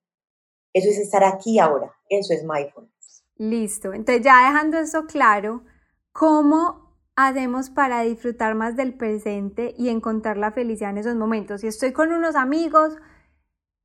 Eso 0.74 0.89
es 0.89 0.98
estar 0.98 1.24
aquí 1.24 1.60
ahora. 1.60 1.94
Eso 2.10 2.34
es 2.34 2.44
mindfulness. 2.44 3.24
Listo. 3.38 3.94
Entonces, 3.94 4.26
ya 4.26 4.48
dejando 4.48 4.80
eso 4.80 5.06
claro, 5.06 5.63
¿cómo 6.12 6.98
hacemos 7.15 7.70
para 7.70 8.02
disfrutar 8.02 8.56
más 8.56 8.76
del 8.76 8.96
presente 8.96 9.76
y 9.78 9.89
encontrar 9.89 10.38
la 10.38 10.54
felicidad 10.54 10.89
en 10.89 10.98
esos 10.98 11.15
momentos? 11.15 11.62
Si 11.62 11.68
estoy 11.68 11.94
con 11.94 12.13
unos 12.13 12.36
amigos, 12.36 12.96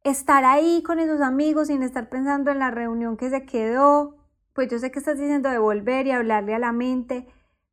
estar 0.04 0.46
ahí 0.46 0.82
con 0.82 0.98
esos 0.98 1.20
amigos 1.20 1.66
sin 1.66 1.82
estar 1.82 2.08
pensando 2.08 2.50
en 2.50 2.60
la 2.60 2.70
reunión 2.70 3.18
que 3.18 3.28
se 3.28 3.44
quedó, 3.44 4.19
pues 4.54 4.68
yo 4.68 4.78
sé 4.78 4.90
que 4.90 4.98
estás 4.98 5.18
diciendo 5.18 5.50
de 5.50 5.58
volver 5.58 6.06
y 6.06 6.10
hablarle 6.10 6.54
a 6.54 6.58
la 6.58 6.72
mente, 6.72 7.26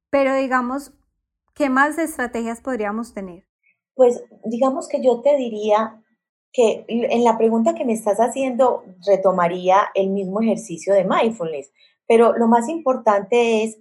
pero 0.09 0.35
digamos, 0.35 0.93
¿qué 1.53 1.69
más 1.69 1.97
estrategias 1.97 2.61
podríamos 2.61 3.13
tener? 3.13 3.45
Pues 3.95 4.23
digamos 4.45 4.87
que 4.87 5.03
yo 5.03 5.21
te 5.21 5.35
diría 5.37 6.03
que 6.53 6.85
en 6.87 7.23
la 7.23 7.37
pregunta 7.37 7.75
que 7.75 7.85
me 7.85 7.93
estás 7.93 8.19
haciendo 8.19 8.83
retomaría 9.05 9.89
el 9.93 10.09
mismo 10.09 10.41
ejercicio 10.41 10.93
de 10.93 11.03
mindfulness, 11.03 11.71
pero 12.07 12.37
lo 12.37 12.47
más 12.47 12.69
importante 12.69 13.63
es 13.63 13.77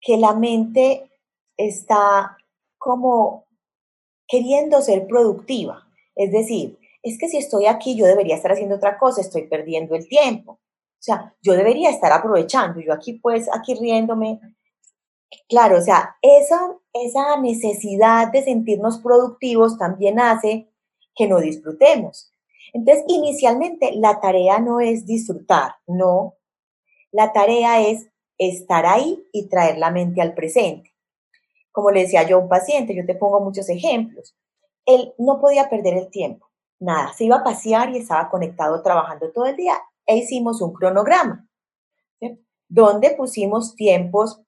que 0.00 0.16
la 0.16 0.34
mente 0.34 1.10
está 1.56 2.36
como 2.76 3.46
queriendo 4.26 4.80
ser 4.82 5.06
productiva. 5.06 5.88
Es 6.14 6.30
decir, 6.30 6.78
es 7.02 7.18
que 7.18 7.28
si 7.28 7.38
estoy 7.38 7.66
aquí 7.66 7.96
yo 7.96 8.06
debería 8.06 8.36
estar 8.36 8.52
haciendo 8.52 8.76
otra 8.76 8.98
cosa, 8.98 9.20
estoy 9.20 9.46
perdiendo 9.48 9.94
el 9.94 10.06
tiempo. 10.06 10.60
O 10.98 11.02
sea, 11.02 11.34
yo 11.42 11.52
debería 11.52 11.90
estar 11.90 12.12
aprovechando, 12.12 12.80
yo 12.80 12.92
aquí 12.92 13.14
pues, 13.14 13.48
aquí 13.54 13.74
riéndome. 13.74 14.40
Claro, 15.48 15.78
o 15.78 15.80
sea, 15.80 16.16
esa, 16.22 16.76
esa 16.92 17.40
necesidad 17.40 18.32
de 18.32 18.42
sentirnos 18.42 18.98
productivos 18.98 19.78
también 19.78 20.18
hace 20.18 20.68
que 21.14 21.28
no 21.28 21.38
disfrutemos. 21.38 22.32
Entonces, 22.72 23.04
inicialmente 23.06 23.92
la 23.94 24.20
tarea 24.20 24.58
no 24.58 24.80
es 24.80 25.06
disfrutar, 25.06 25.76
no. 25.86 26.34
La 27.12 27.32
tarea 27.32 27.80
es 27.86 28.08
estar 28.36 28.84
ahí 28.84 29.24
y 29.32 29.48
traer 29.48 29.78
la 29.78 29.90
mente 29.90 30.20
al 30.20 30.34
presente. 30.34 30.94
Como 31.70 31.90
le 31.90 32.02
decía 32.02 32.24
yo 32.24 32.36
a 32.36 32.40
un 32.40 32.48
paciente, 32.48 32.94
yo 32.94 33.06
te 33.06 33.14
pongo 33.14 33.40
muchos 33.40 33.68
ejemplos. 33.68 34.36
Él 34.84 35.14
no 35.18 35.40
podía 35.40 35.70
perder 35.70 35.94
el 35.94 36.10
tiempo, 36.10 36.48
nada, 36.80 37.12
se 37.12 37.24
iba 37.24 37.36
a 37.36 37.44
pasear 37.44 37.90
y 37.90 37.98
estaba 37.98 38.30
conectado 38.30 38.82
trabajando 38.82 39.30
todo 39.32 39.46
el 39.46 39.56
día 39.56 39.74
e 40.08 40.16
hicimos 40.16 40.62
un 40.62 40.72
cronograma, 40.72 41.46
donde 42.66 43.10
pusimos 43.10 43.76
tiempos 43.76 44.40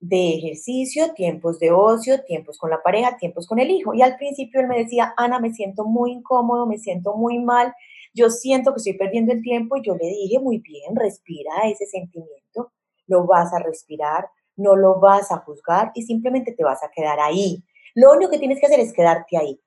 de 0.00 0.34
ejercicio, 0.34 1.14
tiempos 1.14 1.58
de 1.60 1.70
ocio, 1.70 2.22
tiempos 2.24 2.58
con 2.58 2.70
la 2.70 2.82
pareja, 2.82 3.16
tiempos 3.16 3.46
con 3.46 3.60
el 3.60 3.70
hijo. 3.70 3.94
Y 3.94 4.02
al 4.02 4.16
principio 4.16 4.60
él 4.60 4.66
me 4.66 4.78
decía, 4.78 5.14
Ana, 5.16 5.38
me 5.38 5.54
siento 5.54 5.84
muy 5.84 6.12
incómodo, 6.12 6.66
me 6.66 6.78
siento 6.78 7.14
muy 7.14 7.38
mal, 7.38 7.72
yo 8.14 8.30
siento 8.30 8.72
que 8.72 8.78
estoy 8.78 8.94
perdiendo 8.94 9.32
el 9.32 9.42
tiempo 9.42 9.76
y 9.76 9.82
yo 9.82 9.94
le 9.94 10.06
dije, 10.06 10.40
muy 10.40 10.58
bien, 10.58 10.96
respira 10.96 11.52
ese 11.64 11.86
sentimiento, 11.86 12.72
lo 13.06 13.26
vas 13.26 13.54
a 13.54 13.60
respirar, 13.60 14.28
no 14.56 14.74
lo 14.74 14.98
vas 14.98 15.30
a 15.30 15.38
juzgar 15.38 15.92
y 15.94 16.02
simplemente 16.02 16.52
te 16.52 16.64
vas 16.64 16.82
a 16.82 16.90
quedar 16.90 17.20
ahí. 17.20 17.62
Lo 17.94 18.12
único 18.12 18.30
que 18.30 18.38
tienes 18.38 18.58
que 18.58 18.66
hacer 18.66 18.80
es 18.80 18.92
quedarte 18.92 19.36
ahí 19.36 19.60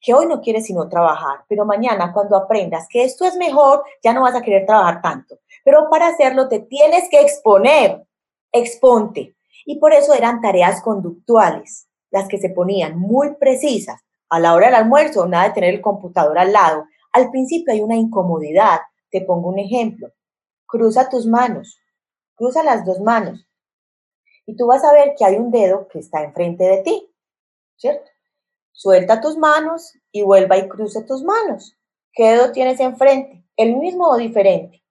que 0.00 0.14
hoy 0.14 0.26
no 0.26 0.40
quieres 0.40 0.66
sino 0.66 0.88
trabajar, 0.88 1.44
pero 1.48 1.64
mañana 1.64 2.12
cuando 2.12 2.36
aprendas 2.36 2.86
que 2.88 3.04
esto 3.04 3.24
es 3.24 3.36
mejor, 3.36 3.84
ya 4.02 4.12
no 4.12 4.22
vas 4.22 4.34
a 4.34 4.42
querer 4.42 4.66
trabajar 4.66 5.02
tanto. 5.02 5.38
Pero 5.64 5.88
para 5.90 6.08
hacerlo 6.08 6.48
te 6.48 6.60
tienes 6.60 7.08
que 7.10 7.20
exponer, 7.20 8.06
exponte. 8.52 9.36
Y 9.64 9.78
por 9.78 9.92
eso 9.92 10.14
eran 10.14 10.40
tareas 10.40 10.80
conductuales, 10.80 11.88
las 12.10 12.28
que 12.28 12.38
se 12.38 12.50
ponían 12.50 12.98
muy 12.98 13.34
precisas. 13.34 14.00
A 14.28 14.38
la 14.38 14.54
hora 14.54 14.66
del 14.66 14.76
almuerzo, 14.76 15.26
nada 15.26 15.48
de 15.48 15.54
tener 15.54 15.74
el 15.74 15.80
computador 15.80 16.38
al 16.38 16.52
lado. 16.52 16.84
Al 17.12 17.30
principio 17.30 17.72
hay 17.72 17.80
una 17.80 17.96
incomodidad. 17.96 18.80
Te 19.10 19.22
pongo 19.22 19.48
un 19.48 19.58
ejemplo. 19.58 20.08
Cruza 20.66 21.08
tus 21.08 21.26
manos, 21.26 21.80
cruza 22.34 22.62
las 22.62 22.84
dos 22.84 23.00
manos. 23.00 23.46
Y 24.46 24.56
tú 24.56 24.66
vas 24.66 24.84
a 24.84 24.92
ver 24.92 25.14
que 25.16 25.24
hay 25.24 25.36
un 25.36 25.50
dedo 25.50 25.88
que 25.88 25.98
está 25.98 26.22
enfrente 26.22 26.64
de 26.64 26.82
ti, 26.82 27.12
¿cierto? 27.76 28.08
Suelta 28.76 29.22
tus 29.22 29.38
manos 29.38 29.94
y 30.12 30.20
vuelva 30.20 30.58
y 30.58 30.68
cruce 30.68 31.02
tus 31.04 31.24
manos. 31.24 31.74
¿Qué 32.12 32.32
dedo 32.32 32.52
tienes 32.52 32.78
enfrente? 32.78 33.42
¿El 33.56 33.76
mismo 33.76 34.06
o 34.06 34.18
diferente? 34.18 34.84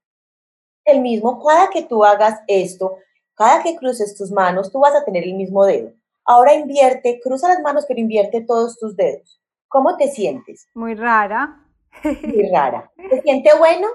El 0.84 1.02
mismo. 1.02 1.40
Cada 1.46 1.70
que 1.70 1.84
tú 1.84 2.04
hagas 2.04 2.42
esto, 2.48 2.98
cada 3.36 3.62
que 3.62 3.76
cruces 3.76 4.18
tus 4.18 4.32
manos, 4.32 4.72
tú 4.72 4.80
vas 4.80 4.96
a 4.96 5.06
tener 5.06 5.24
el 5.24 5.36
mismo 5.36 5.64
dedo. 5.66 5.94
Ahora 6.26 6.56
invierte, 6.56 7.20
cruza 7.24 7.48
las 7.48 7.62
manos, 7.62 7.86
pero 7.88 8.00
invierte 8.00 8.42
todos 8.42 8.80
tus 8.80 8.96
dedos. 8.96 9.40
¿Cómo 9.68 9.96
te 9.98 10.08
sientes? 10.08 10.68
Muy 10.74 10.96
rara. 10.96 11.64
Muy 12.04 12.50
rara. 12.52 12.92
¿Te 12.96 13.22
siente 13.22 13.52
bueno? 13.56 13.88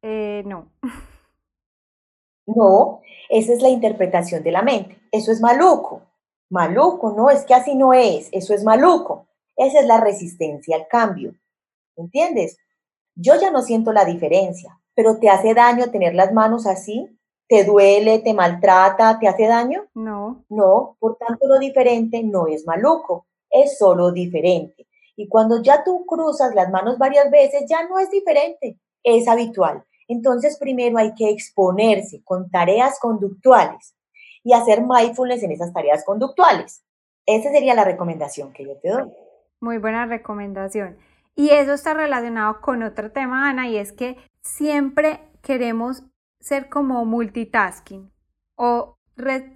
Eh, 0.00 0.42
no. 0.46 0.72
No, 2.46 3.02
esa 3.28 3.52
es 3.52 3.60
la 3.60 3.68
interpretación 3.68 4.42
de 4.42 4.52
la 4.52 4.62
mente. 4.62 4.98
Eso 5.12 5.30
es 5.30 5.42
maluco. 5.42 6.00
Maluco, 6.48 7.12
no, 7.12 7.30
es 7.30 7.44
que 7.44 7.54
así 7.54 7.74
no 7.74 7.92
es, 7.92 8.28
eso 8.32 8.54
es 8.54 8.62
maluco. 8.62 9.26
Esa 9.56 9.80
es 9.80 9.86
la 9.86 9.98
resistencia 9.98 10.76
al 10.76 10.86
cambio. 10.86 11.34
¿Entiendes? 11.96 12.58
Yo 13.14 13.34
ya 13.40 13.50
no 13.50 13.62
siento 13.62 13.92
la 13.92 14.04
diferencia, 14.04 14.78
pero 14.94 15.18
¿te 15.18 15.28
hace 15.28 15.54
daño 15.54 15.90
tener 15.90 16.14
las 16.14 16.32
manos 16.32 16.66
así? 16.66 17.08
¿Te 17.48 17.64
duele, 17.64 18.18
te 18.18 18.34
maltrata, 18.34 19.18
te 19.18 19.28
hace 19.28 19.46
daño? 19.46 19.86
No. 19.94 20.44
No, 20.48 20.96
por 21.00 21.16
tanto 21.16 21.48
lo 21.48 21.58
diferente 21.58 22.22
no 22.22 22.46
es 22.46 22.66
maluco, 22.66 23.26
es 23.50 23.78
solo 23.78 24.12
diferente. 24.12 24.86
Y 25.16 25.28
cuando 25.28 25.62
ya 25.62 25.82
tú 25.82 26.04
cruzas 26.06 26.54
las 26.54 26.70
manos 26.70 26.98
varias 26.98 27.30
veces, 27.30 27.64
ya 27.68 27.88
no 27.88 27.98
es 27.98 28.10
diferente, 28.10 28.78
es 29.02 29.26
habitual. 29.26 29.84
Entonces 30.06 30.58
primero 30.58 30.98
hay 30.98 31.14
que 31.14 31.30
exponerse 31.30 32.22
con 32.22 32.50
tareas 32.50 33.00
conductuales 33.00 33.95
y 34.46 34.52
hacer 34.52 34.80
mindfulness 34.80 35.42
en 35.42 35.50
esas 35.50 35.72
tareas 35.72 36.04
conductuales. 36.04 36.84
Esa 37.26 37.50
sería 37.50 37.74
la 37.74 37.84
recomendación 37.84 38.52
que 38.52 38.64
yo 38.64 38.76
te 38.76 38.90
doy. 38.90 39.10
Muy 39.58 39.78
buena 39.78 40.06
recomendación. 40.06 40.98
Y 41.34 41.50
eso 41.50 41.72
está 41.72 41.94
relacionado 41.94 42.60
con 42.60 42.84
otro 42.84 43.10
tema, 43.10 43.50
Ana, 43.50 43.66
y 43.66 43.76
es 43.76 43.92
que 43.92 44.16
siempre 44.42 45.18
queremos 45.42 46.04
ser 46.38 46.68
como 46.68 47.04
multitasking 47.04 48.12
o 48.54 48.96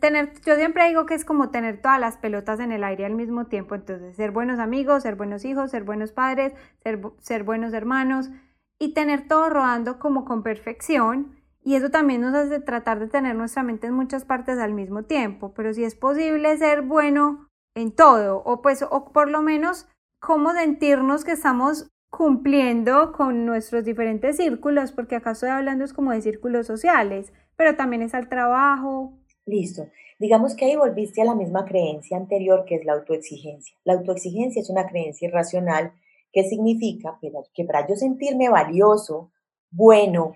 tener, 0.01 0.33
yo 0.45 0.57
siempre 0.57 0.89
digo 0.89 1.07
que 1.07 1.15
es 1.15 1.25
como 1.25 1.51
tener 1.51 1.81
todas 1.81 2.01
las 2.01 2.17
pelotas 2.17 2.59
en 2.59 2.73
el 2.73 2.83
aire 2.83 3.07
al 3.07 3.15
mismo 3.15 3.47
tiempo, 3.47 3.77
entonces 3.77 4.17
ser 4.17 4.33
buenos 4.33 4.59
amigos, 4.59 5.05
ser 5.05 5.15
buenos 5.15 5.45
hijos, 5.45 5.71
ser 5.71 5.85
buenos 5.85 6.11
padres, 6.11 6.53
ser, 6.83 7.01
ser 7.21 7.45
buenos 7.45 7.73
hermanos 7.75 8.29
y 8.77 8.93
tener 8.93 9.29
todo 9.29 9.51
rodando 9.51 10.01
como 10.01 10.25
con 10.25 10.43
perfección 10.43 11.40
y 11.63 11.75
eso 11.75 11.91
también 11.91 12.23
nos 12.23 12.35
hace 12.35 12.61
tratar 12.61 12.99
de 13.01 13.09
tener 13.09 13.35
nuestra 13.35 13.63
mente 13.63 13.87
en 13.87 13.95
muchas 13.95 14.25
partes 14.25 14.59
al 14.59 14.73
mismo 14.73 15.05
tiempo, 15.05 15.53
pero 15.55 15.75
si 15.75 15.85
es 15.85 15.95
posible 15.95 16.57
ser 16.57 16.83
bueno 16.83 17.49
en 17.75 17.95
todo, 17.95 18.43
o 18.45 18.63
pues, 18.63 18.83
o 18.83 19.13
por 19.13 19.31
lo 19.31 19.43
menos 19.43 19.87
cómo 20.21 20.53
sentirnos 20.53 21.25
que 21.25 21.33
estamos 21.33 21.89
cumpliendo 22.11 23.13
con 23.13 23.47
nuestros 23.47 23.85
diferentes 23.85 24.37
círculos, 24.37 24.93
porque 24.93 25.17
acá 25.17 25.33
estoy 25.33 25.51
hablando 25.51 25.85
es 25.85 25.93
como 25.93 26.13
de 26.13 26.23
círculos 26.23 26.67
sociales, 26.67 27.33
pero 27.57 27.77
también 27.77 28.03
es 28.03 28.15
al 28.15 28.29
trabajo. 28.29 29.19
Listo. 29.47 29.87
Digamos 30.19 30.55
que 30.55 30.67
ahí 30.67 30.77
volviste 30.77 31.23
a 31.23 31.25
la 31.25 31.35
misma 31.35 31.65
creencia 31.65 32.17
anterior 32.17 32.65
que 32.67 32.75
es 32.75 32.85
la 32.85 32.95
autoexigencia. 32.95 33.75
La 33.85 33.95
autoexigencia 33.95 34.61
es 34.61 34.69
una 34.69 34.87
creencia 34.87 35.29
irracional 35.29 35.93
que 36.33 36.45
significa 36.45 37.19
que 37.55 37.65
para 37.65 37.89
yo 37.89 37.97
sentirme 37.97 38.49
valioso, 38.49 39.33
bueno, 39.71 40.35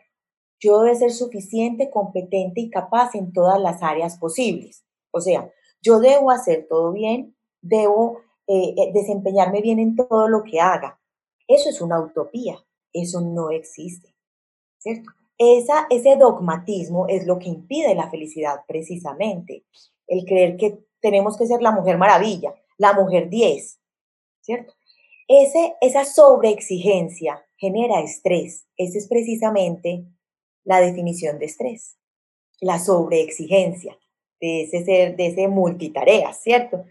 yo 0.61 0.81
debo 0.81 0.99
ser 0.99 1.13
suficiente, 1.13 1.91
competente 1.91 2.61
y 2.61 2.71
capaz 2.71 3.15
en 3.15 3.33
todas 3.33 3.61
las 3.61 3.83
áreas 3.83 4.19
posibles. 4.19 4.85
O 5.11 5.21
sea, 5.21 5.51
yo 5.83 6.01
debo 6.01 6.31
hacer 6.31 6.67
todo 6.69 6.93
bien, 6.93 7.37
debo 7.61 8.19
eh, 8.47 8.75
eh, 8.77 8.91
desempeñarme 8.93 9.61
bien 9.61 9.79
en 9.79 9.97
todo 9.97 10.29
lo 10.29 10.43
que 10.43 10.61
haga. 10.61 11.01
Eso 11.47 11.69
es 11.69 11.81
una 11.81 12.01
utopía, 12.01 12.59
eso 12.93 13.21
no 13.21 13.51
existe, 13.51 14.15
¿cierto? 14.79 15.11
Esa, 15.37 15.87
ese 15.91 16.17
dogmatismo 16.17 17.07
es 17.09 17.27
lo 17.27 17.39
que 17.39 17.49
impide 17.49 17.95
la 17.95 18.11
felicidad 18.11 18.61
precisamente, 18.67 19.65
el 20.07 20.25
creer 20.25 20.57
que 20.57 20.79
tenemos 21.01 21.37
que 21.37 21.47
ser 21.47 21.61
la 21.61 21.73
mujer 21.73 21.99
maravilla, 21.99 22.55
la 22.79 22.95
mujer 22.95 23.29
10, 23.29 23.81
¿cierto? 24.41 24.75
Ese, 25.29 25.75
esa 25.81 26.05
sobreexigencia 26.05 27.45
genera 27.57 28.01
estrés. 28.01 28.67
Esa 28.77 28.99
es 28.99 29.09
precisamente 29.09 30.05
la 30.65 30.81
definición 30.81 31.39
de 31.39 31.47
estrés, 31.47 31.97
la 32.61 32.79
sobreexigencia 32.79 33.99
de 34.41 34.63
ese 34.63 34.85
ser, 34.85 35.17
de 35.17 35.29
ese 35.29 35.49
multitarea, 35.49 36.33
¿cierto? 36.33 36.85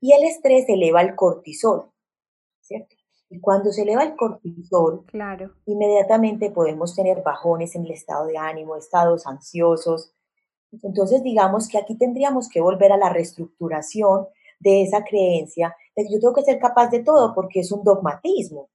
Y 0.00 0.12
el 0.12 0.24
estrés 0.24 0.68
eleva 0.68 1.00
el 1.00 1.14
cortisol, 1.14 1.90
¿cierto? 2.60 2.96
Y 3.28 3.40
cuando 3.40 3.72
se 3.72 3.82
eleva 3.82 4.04
el 4.04 4.14
cortisol, 4.14 5.04
claro. 5.06 5.52
inmediatamente 5.66 6.50
podemos 6.50 6.94
tener 6.94 7.22
bajones 7.22 7.74
en 7.74 7.84
el 7.84 7.90
estado 7.90 8.26
de 8.26 8.38
ánimo, 8.38 8.76
estados 8.76 9.26
ansiosos. 9.26 10.12
Entonces, 10.82 11.22
digamos 11.22 11.68
que 11.68 11.78
aquí 11.78 11.96
tendríamos 11.96 12.48
que 12.48 12.60
volver 12.60 12.92
a 12.92 12.96
la 12.96 13.08
reestructuración 13.08 14.28
de 14.60 14.82
esa 14.82 15.04
creencia 15.04 15.74
de 15.96 16.04
que 16.04 16.12
yo 16.12 16.20
tengo 16.20 16.34
que 16.34 16.42
ser 16.42 16.58
capaz 16.58 16.88
de 16.88 17.00
todo 17.00 17.34
porque 17.34 17.60
es 17.60 17.72
un 17.72 17.82
dogmatismo. 17.82 18.68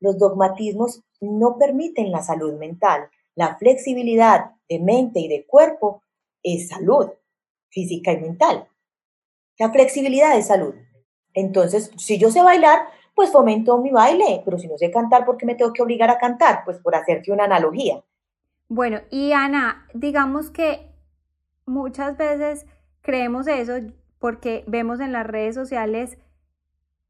los 0.00 0.18
dogmatismos 0.18 1.02
no 1.20 1.56
permiten 1.56 2.10
la 2.10 2.22
salud 2.22 2.54
mental. 2.54 3.08
La 3.34 3.56
flexibilidad 3.56 4.52
de 4.68 4.78
mente 4.80 5.20
y 5.20 5.28
de 5.28 5.44
cuerpo 5.46 6.02
es 6.42 6.68
salud 6.68 7.10
física 7.70 8.12
y 8.12 8.20
mental. 8.20 8.68
La 9.58 9.70
flexibilidad 9.70 10.38
es 10.38 10.46
salud. 10.46 10.74
Entonces, 11.34 11.90
si 11.96 12.18
yo 12.18 12.30
sé 12.30 12.42
bailar, 12.42 12.86
pues 13.14 13.30
fomento 13.30 13.78
mi 13.78 13.90
baile, 13.90 14.42
pero 14.44 14.58
si 14.58 14.68
no 14.68 14.78
sé 14.78 14.90
cantar, 14.90 15.24
¿por 15.24 15.36
qué 15.36 15.46
me 15.46 15.54
tengo 15.54 15.72
que 15.72 15.82
obligar 15.82 16.10
a 16.10 16.18
cantar? 16.18 16.62
Pues 16.64 16.78
por 16.78 16.94
hacerte 16.94 17.32
una 17.32 17.44
analogía. 17.44 18.02
Bueno, 18.68 19.00
y 19.10 19.32
Ana, 19.32 19.86
digamos 19.92 20.50
que 20.50 20.90
muchas 21.66 22.16
veces 22.16 22.66
creemos 23.02 23.46
eso 23.46 23.74
porque 24.18 24.64
vemos 24.66 25.00
en 25.00 25.12
las 25.12 25.26
redes 25.26 25.54
sociales 25.54 26.18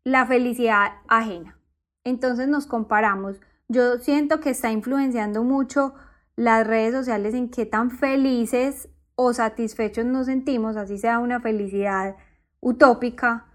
la 0.02 0.26
felicidad 0.26 0.94
ajena. 1.08 1.58
Entonces 2.04 2.48
nos 2.48 2.66
comparamos. 2.66 3.40
Yo 3.68 3.98
siento 3.98 4.40
que 4.40 4.50
está 4.50 4.70
influenciando 4.70 5.42
mucho 5.42 5.94
las 6.36 6.66
redes 6.66 6.94
sociales 6.94 7.34
en 7.34 7.50
qué 7.50 7.66
tan 7.66 7.90
felices 7.90 8.88
o 9.14 9.32
satisfechos 9.32 10.04
nos 10.04 10.26
sentimos, 10.26 10.76
así 10.76 10.98
sea 10.98 11.18
una 11.18 11.40
felicidad 11.40 12.16
utópica, 12.60 13.46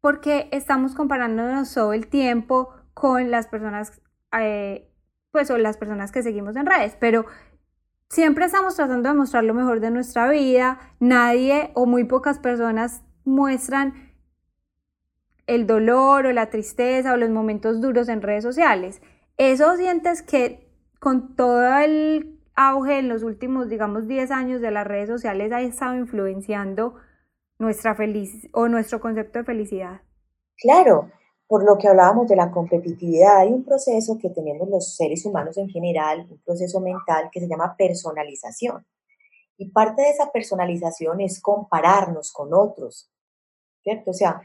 porque 0.00 0.48
estamos 0.52 0.94
comparándonos 0.94 1.72
todo 1.72 1.92
el 1.92 2.08
tiempo 2.08 2.70
con 2.94 3.30
las 3.30 3.46
personas, 3.46 4.00
eh, 4.38 4.90
pues 5.30 5.50
o 5.50 5.58
las 5.58 5.76
personas 5.76 6.10
que 6.10 6.22
seguimos 6.22 6.56
en 6.56 6.66
redes, 6.66 6.96
pero 6.98 7.26
siempre 8.08 8.46
estamos 8.46 8.74
tratando 8.76 9.08
de 9.08 9.14
mostrar 9.14 9.44
lo 9.44 9.54
mejor 9.54 9.80
de 9.80 9.90
nuestra 9.90 10.28
vida, 10.28 10.80
nadie 10.98 11.70
o 11.74 11.86
muy 11.86 12.04
pocas 12.04 12.38
personas 12.38 13.02
muestran 13.24 14.14
el 15.46 15.66
dolor 15.66 16.26
o 16.26 16.32
la 16.32 16.50
tristeza 16.50 17.12
o 17.12 17.16
los 17.16 17.30
momentos 17.30 17.80
duros 17.80 18.08
en 18.08 18.22
redes 18.22 18.42
sociales. 18.42 19.00
Eso 19.36 19.76
sientes 19.76 20.22
que 20.22 20.65
con 21.06 21.36
todo 21.36 21.62
el 21.78 22.36
auge 22.56 22.98
en 22.98 23.08
los 23.08 23.22
últimos, 23.22 23.68
digamos, 23.68 24.08
10 24.08 24.28
años 24.32 24.60
de 24.60 24.72
las 24.72 24.84
redes 24.84 25.08
sociales 25.08 25.52
ha 25.52 25.60
estado 25.60 25.94
influenciando 25.94 26.96
nuestra 27.60 27.94
feliz 27.94 28.48
o 28.52 28.66
nuestro 28.66 29.00
concepto 29.00 29.38
de 29.38 29.44
felicidad. 29.44 30.00
Claro, 30.56 31.12
por 31.46 31.64
lo 31.64 31.78
que 31.78 31.86
hablábamos 31.86 32.26
de 32.26 32.34
la 32.34 32.50
competitividad, 32.50 33.38
hay 33.38 33.52
un 33.52 33.62
proceso 33.62 34.18
que 34.20 34.30
tenemos 34.30 34.68
los 34.68 34.96
seres 34.96 35.24
humanos 35.24 35.56
en 35.58 35.68
general, 35.68 36.26
un 36.28 36.38
proceso 36.38 36.80
mental 36.80 37.28
que 37.30 37.38
se 37.38 37.46
llama 37.46 37.76
personalización. 37.78 38.84
Y 39.58 39.70
parte 39.70 40.02
de 40.02 40.10
esa 40.10 40.32
personalización 40.32 41.20
es 41.20 41.40
compararnos 41.40 42.32
con 42.32 42.52
otros, 42.52 43.12
¿cierto? 43.80 44.10
O 44.10 44.14
sea, 44.14 44.42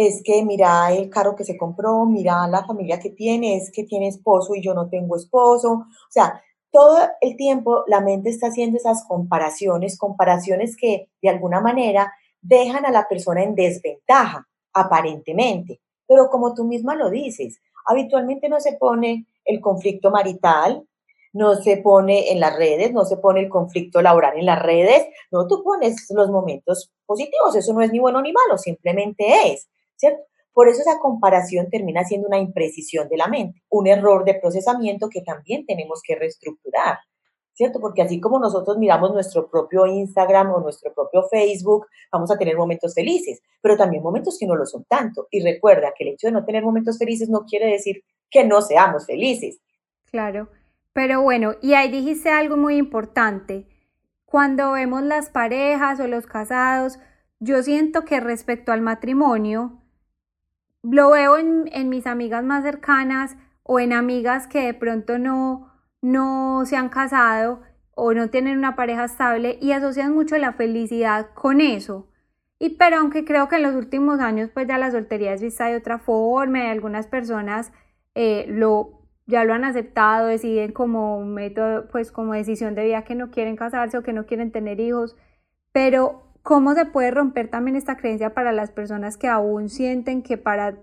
es 0.00 0.22
que 0.22 0.44
mira 0.44 0.92
el 0.92 1.10
carro 1.10 1.34
que 1.34 1.42
se 1.42 1.56
compró, 1.58 2.04
mira 2.04 2.46
la 2.46 2.64
familia 2.64 3.00
que 3.00 3.10
tiene, 3.10 3.56
es 3.56 3.72
que 3.72 3.82
tiene 3.82 4.06
esposo 4.06 4.54
y 4.54 4.62
yo 4.62 4.72
no 4.72 4.88
tengo 4.88 5.16
esposo. 5.16 5.72
O 5.72 5.86
sea, 6.08 6.40
todo 6.70 7.00
el 7.20 7.36
tiempo 7.36 7.82
la 7.88 8.00
mente 8.00 8.30
está 8.30 8.46
haciendo 8.46 8.76
esas 8.76 9.04
comparaciones, 9.08 9.98
comparaciones 9.98 10.76
que 10.76 11.08
de 11.20 11.28
alguna 11.28 11.60
manera 11.60 12.12
dejan 12.40 12.86
a 12.86 12.92
la 12.92 13.08
persona 13.08 13.42
en 13.42 13.56
desventaja, 13.56 14.46
aparentemente. 14.72 15.80
Pero 16.06 16.30
como 16.30 16.54
tú 16.54 16.62
misma 16.62 16.94
lo 16.94 17.10
dices, 17.10 17.60
habitualmente 17.84 18.48
no 18.48 18.60
se 18.60 18.74
pone 18.74 19.26
el 19.44 19.60
conflicto 19.60 20.12
marital, 20.12 20.86
no 21.32 21.56
se 21.56 21.78
pone 21.78 22.30
en 22.30 22.38
las 22.38 22.56
redes, 22.56 22.92
no 22.92 23.04
se 23.04 23.16
pone 23.16 23.40
el 23.40 23.48
conflicto 23.48 24.00
laboral 24.00 24.38
en 24.38 24.46
las 24.46 24.62
redes, 24.62 25.08
no, 25.32 25.48
tú 25.48 25.64
pones 25.64 26.06
los 26.10 26.30
momentos 26.30 26.92
positivos, 27.04 27.56
eso 27.56 27.72
no 27.72 27.82
es 27.82 27.90
ni 27.90 27.98
bueno 27.98 28.22
ni 28.22 28.32
malo, 28.32 28.56
simplemente 28.58 29.52
es, 29.52 29.68
¿cierto? 29.98 30.22
Por 30.52 30.68
eso 30.68 30.80
esa 30.80 30.98
comparación 30.98 31.68
termina 31.70 32.04
siendo 32.04 32.26
una 32.28 32.38
imprecisión 32.38 33.08
de 33.08 33.16
la 33.16 33.28
mente, 33.28 33.62
un 33.68 33.86
error 33.86 34.24
de 34.24 34.34
procesamiento 34.34 35.08
que 35.08 35.22
también 35.22 35.66
tenemos 35.66 36.00
que 36.02 36.16
reestructurar. 36.16 36.98
¿cierto? 37.58 37.80
Porque 37.80 38.02
así 38.02 38.20
como 38.20 38.38
nosotros 38.38 38.78
miramos 38.78 39.12
nuestro 39.12 39.50
propio 39.50 39.84
Instagram 39.84 40.52
o 40.52 40.60
nuestro 40.60 40.94
propio 40.94 41.24
Facebook, 41.28 41.88
vamos 42.12 42.30
a 42.30 42.38
tener 42.38 42.56
momentos 42.56 42.94
felices, 42.94 43.42
pero 43.60 43.76
también 43.76 44.00
momentos 44.00 44.36
que 44.38 44.46
no 44.46 44.54
lo 44.54 44.64
son 44.64 44.84
tanto. 44.84 45.26
Y 45.32 45.42
recuerda 45.42 45.92
que 45.98 46.04
el 46.04 46.14
hecho 46.14 46.28
de 46.28 46.34
no 46.34 46.44
tener 46.44 46.62
momentos 46.62 46.98
felices 46.98 47.28
no 47.28 47.40
quiere 47.40 47.66
decir 47.66 48.04
que 48.30 48.44
no 48.44 48.62
seamos 48.62 49.06
felices. 49.06 49.58
Claro, 50.04 50.48
pero 50.92 51.20
bueno, 51.20 51.56
y 51.60 51.74
ahí 51.74 51.90
dijiste 51.90 52.30
algo 52.30 52.56
muy 52.56 52.76
importante. 52.76 53.66
Cuando 54.24 54.72
vemos 54.72 55.02
las 55.02 55.28
parejas 55.28 55.98
o 55.98 56.06
los 56.06 56.26
casados, 56.26 57.00
yo 57.40 57.60
siento 57.64 58.04
que 58.04 58.20
respecto 58.20 58.70
al 58.70 58.82
matrimonio, 58.82 59.82
lo 60.90 61.10
veo 61.10 61.36
en, 61.38 61.68
en 61.72 61.88
mis 61.88 62.06
amigas 62.06 62.44
más 62.44 62.64
cercanas 62.64 63.36
o 63.62 63.80
en 63.80 63.92
amigas 63.92 64.46
que 64.46 64.64
de 64.64 64.74
pronto 64.74 65.18
no, 65.18 65.72
no 66.00 66.64
se 66.64 66.76
han 66.76 66.88
casado 66.88 67.60
o 67.94 68.14
no 68.14 68.30
tienen 68.30 68.56
una 68.58 68.76
pareja 68.76 69.04
estable 69.04 69.58
y 69.60 69.72
asocian 69.72 70.14
mucho 70.14 70.38
la 70.38 70.52
felicidad 70.52 71.30
con 71.34 71.60
eso. 71.60 72.08
Y 72.60 72.70
pero 72.70 72.98
aunque 72.98 73.24
creo 73.24 73.48
que 73.48 73.56
en 73.56 73.62
los 73.62 73.74
últimos 73.74 74.20
años 74.20 74.50
pues 74.52 74.66
ya 74.66 74.78
la 74.78 74.90
soltería 74.90 75.32
es 75.32 75.42
vista 75.42 75.66
de 75.66 75.76
otra 75.76 75.98
forma 75.98 76.64
y 76.64 76.66
algunas 76.68 77.06
personas 77.06 77.72
eh, 78.14 78.46
lo, 78.48 79.02
ya 79.26 79.44
lo 79.44 79.54
han 79.54 79.64
aceptado, 79.64 80.28
deciden 80.28 80.72
como 80.72 81.24
método, 81.24 81.88
pues 81.88 82.10
como 82.10 82.32
decisión 82.32 82.74
de 82.74 82.84
vida 82.84 83.04
que 83.04 83.14
no 83.14 83.30
quieren 83.30 83.56
casarse 83.56 83.98
o 83.98 84.02
que 84.02 84.12
no 84.12 84.26
quieren 84.26 84.50
tener 84.50 84.80
hijos, 84.80 85.16
pero 85.72 86.27
¿cómo 86.48 86.72
se 86.72 86.86
puede 86.86 87.10
romper 87.10 87.50
también 87.50 87.76
esta 87.76 87.98
creencia 87.98 88.32
para 88.32 88.52
las 88.52 88.70
personas 88.70 89.18
que 89.18 89.28
aún 89.28 89.68
sienten 89.68 90.22
que 90.22 90.38
para 90.38 90.78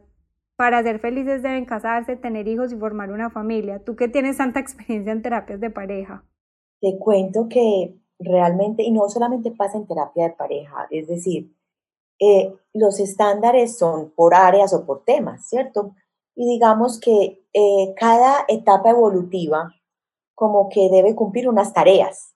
para 0.56 0.84
ser 0.84 1.00
felices 1.00 1.42
deben 1.42 1.66
casarse, 1.66 2.16
tener 2.16 2.48
hijos 2.48 2.72
y 2.72 2.78
formar 2.78 3.12
una 3.12 3.32
familia. 3.32 3.84
Tú 3.84 3.96
que 3.96 4.08
tienes 4.08 4.38
tanta 4.38 4.60
experiencia 4.60 5.12
en 5.12 5.24
terapias 5.24 5.60
de 5.60 5.72
pareja. 5.72 6.24
Te 6.80 7.00
cuento 7.00 7.48
que 7.50 8.00
realmente, 8.20 8.84
y 8.84 8.92
no 8.92 9.10
solamente 9.10 9.50
pasa 9.50 9.80
en 9.80 9.88
terapia 9.88 10.26
de 10.26 10.36
pareja, 10.36 10.88
es 10.92 11.08
decir, 11.08 11.52
eh, 12.20 12.54
los 12.72 13.00
estándares 13.00 13.76
son 13.76 14.12
por 14.12 14.36
áreas 14.36 14.72
o 14.72 14.86
por 14.86 15.04
temas, 15.04 15.50
¿cierto? 15.50 15.96
Y 16.36 16.48
digamos 16.48 17.00
que 17.00 17.44
eh, 17.54 17.96
cada 17.98 18.46
etapa 18.48 18.92
evolutiva 18.92 19.74
como 20.36 20.70
que 20.70 20.90
debe 20.92 21.16
cumplir 21.16 21.50
unas 21.50 21.74
tareas, 21.74 22.35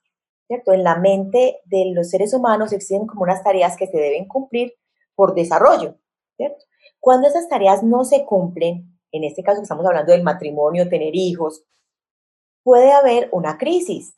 ¿cierto? 0.50 0.74
En 0.74 0.84
la 0.84 0.96
mente 0.96 1.60
de 1.66 1.92
los 1.94 2.10
seres 2.10 2.34
humanos 2.34 2.74
existen 2.74 3.06
como 3.06 3.22
unas 3.22 3.44
tareas 3.44 3.78
que 3.78 3.86
se 3.86 3.98
deben 3.98 4.28
cumplir 4.28 4.74
por 5.14 5.36
desarrollo, 5.36 5.96
¿cierto? 6.36 6.66
Cuando 7.00 7.28
esas 7.28 7.48
tareas 7.48 7.84
no 7.84 8.04
se 8.04 8.26
cumplen, 8.26 9.00
en 9.12 9.24
este 9.24 9.44
caso 9.44 9.62
estamos 9.62 9.86
hablando 9.86 10.12
del 10.12 10.24
matrimonio, 10.24 10.90
tener 10.90 11.16
hijos, 11.16 11.64
puede 12.64 12.92
haber 12.92 13.30
una 13.32 13.60
crisis, 13.60 14.16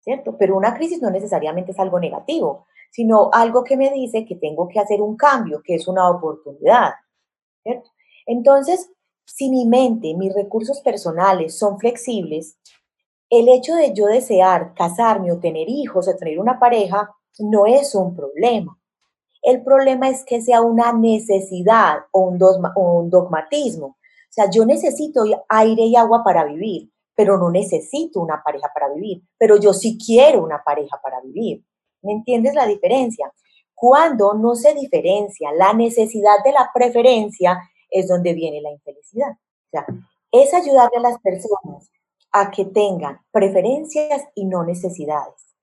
¿cierto? 0.00 0.36
Pero 0.36 0.56
una 0.56 0.74
crisis 0.74 1.00
no 1.00 1.10
necesariamente 1.10 1.70
es 1.70 1.78
algo 1.78 2.00
negativo, 2.00 2.66
sino 2.90 3.30
algo 3.32 3.62
que 3.62 3.76
me 3.76 3.90
dice 3.92 4.24
que 4.24 4.34
tengo 4.34 4.66
que 4.66 4.80
hacer 4.80 5.00
un 5.00 5.16
cambio, 5.16 5.62
que 5.62 5.76
es 5.76 5.86
una 5.86 6.10
oportunidad, 6.10 6.94
¿cierto? 7.62 7.88
Entonces, 8.26 8.90
si 9.24 9.48
mi 9.48 9.64
mente, 9.64 10.12
mis 10.14 10.34
recursos 10.34 10.80
personales 10.80 11.56
son 11.56 11.78
flexibles, 11.78 12.58
el 13.32 13.48
hecho 13.48 13.74
de 13.76 13.94
yo 13.94 14.08
desear 14.08 14.74
casarme 14.74 15.32
o 15.32 15.40
tener 15.40 15.66
hijos 15.66 16.06
o 16.06 16.16
tener 16.16 16.38
una 16.38 16.60
pareja 16.60 17.08
no 17.38 17.64
es 17.64 17.94
un 17.94 18.14
problema. 18.14 18.78
El 19.40 19.64
problema 19.64 20.10
es 20.10 20.22
que 20.22 20.42
sea 20.42 20.60
una 20.60 20.92
necesidad 20.92 22.00
o 22.12 22.20
un, 22.28 23.08
dogmatismo. 23.08 23.86
O 23.86 23.96
sea, 24.28 24.50
yo 24.50 24.66
necesito 24.66 25.22
aire 25.48 25.82
y 25.84 25.96
agua 25.96 26.22
para 26.22 26.44
vivir, 26.44 26.90
pero 27.16 27.38
no 27.38 27.50
necesito 27.50 28.20
una 28.20 28.42
pareja 28.44 28.68
para 28.74 28.92
vivir. 28.92 29.22
Pero 29.38 29.58
yo 29.58 29.72
sí 29.72 29.96
quiero 29.96 30.44
una 30.44 30.62
pareja 30.62 31.00
para 31.02 31.22
vivir. 31.22 31.64
¿Me 32.02 32.12
entiendes 32.12 32.54
la 32.54 32.66
diferencia? 32.66 33.32
Cuando 33.74 34.34
no 34.34 34.54
se 34.54 34.74
diferencia 34.74 35.52
la 35.52 35.72
necesidad 35.72 36.44
de 36.44 36.52
la 36.52 36.70
preferencia, 36.74 37.58
es 37.90 38.08
donde 38.08 38.34
viene 38.34 38.60
la 38.60 38.72
infelicidad. 38.72 39.30
O 39.30 39.70
sea, 39.70 39.86
es 40.32 40.52
ayudarle 40.52 40.98
a 40.98 41.00
las 41.00 41.18
personas 41.20 41.90
a 42.32 42.50
que 42.50 42.64
tengan 42.64 43.20
preferencias 43.30 44.22
y 44.34 44.46
no 44.46 44.64
necesidades, 44.64 45.54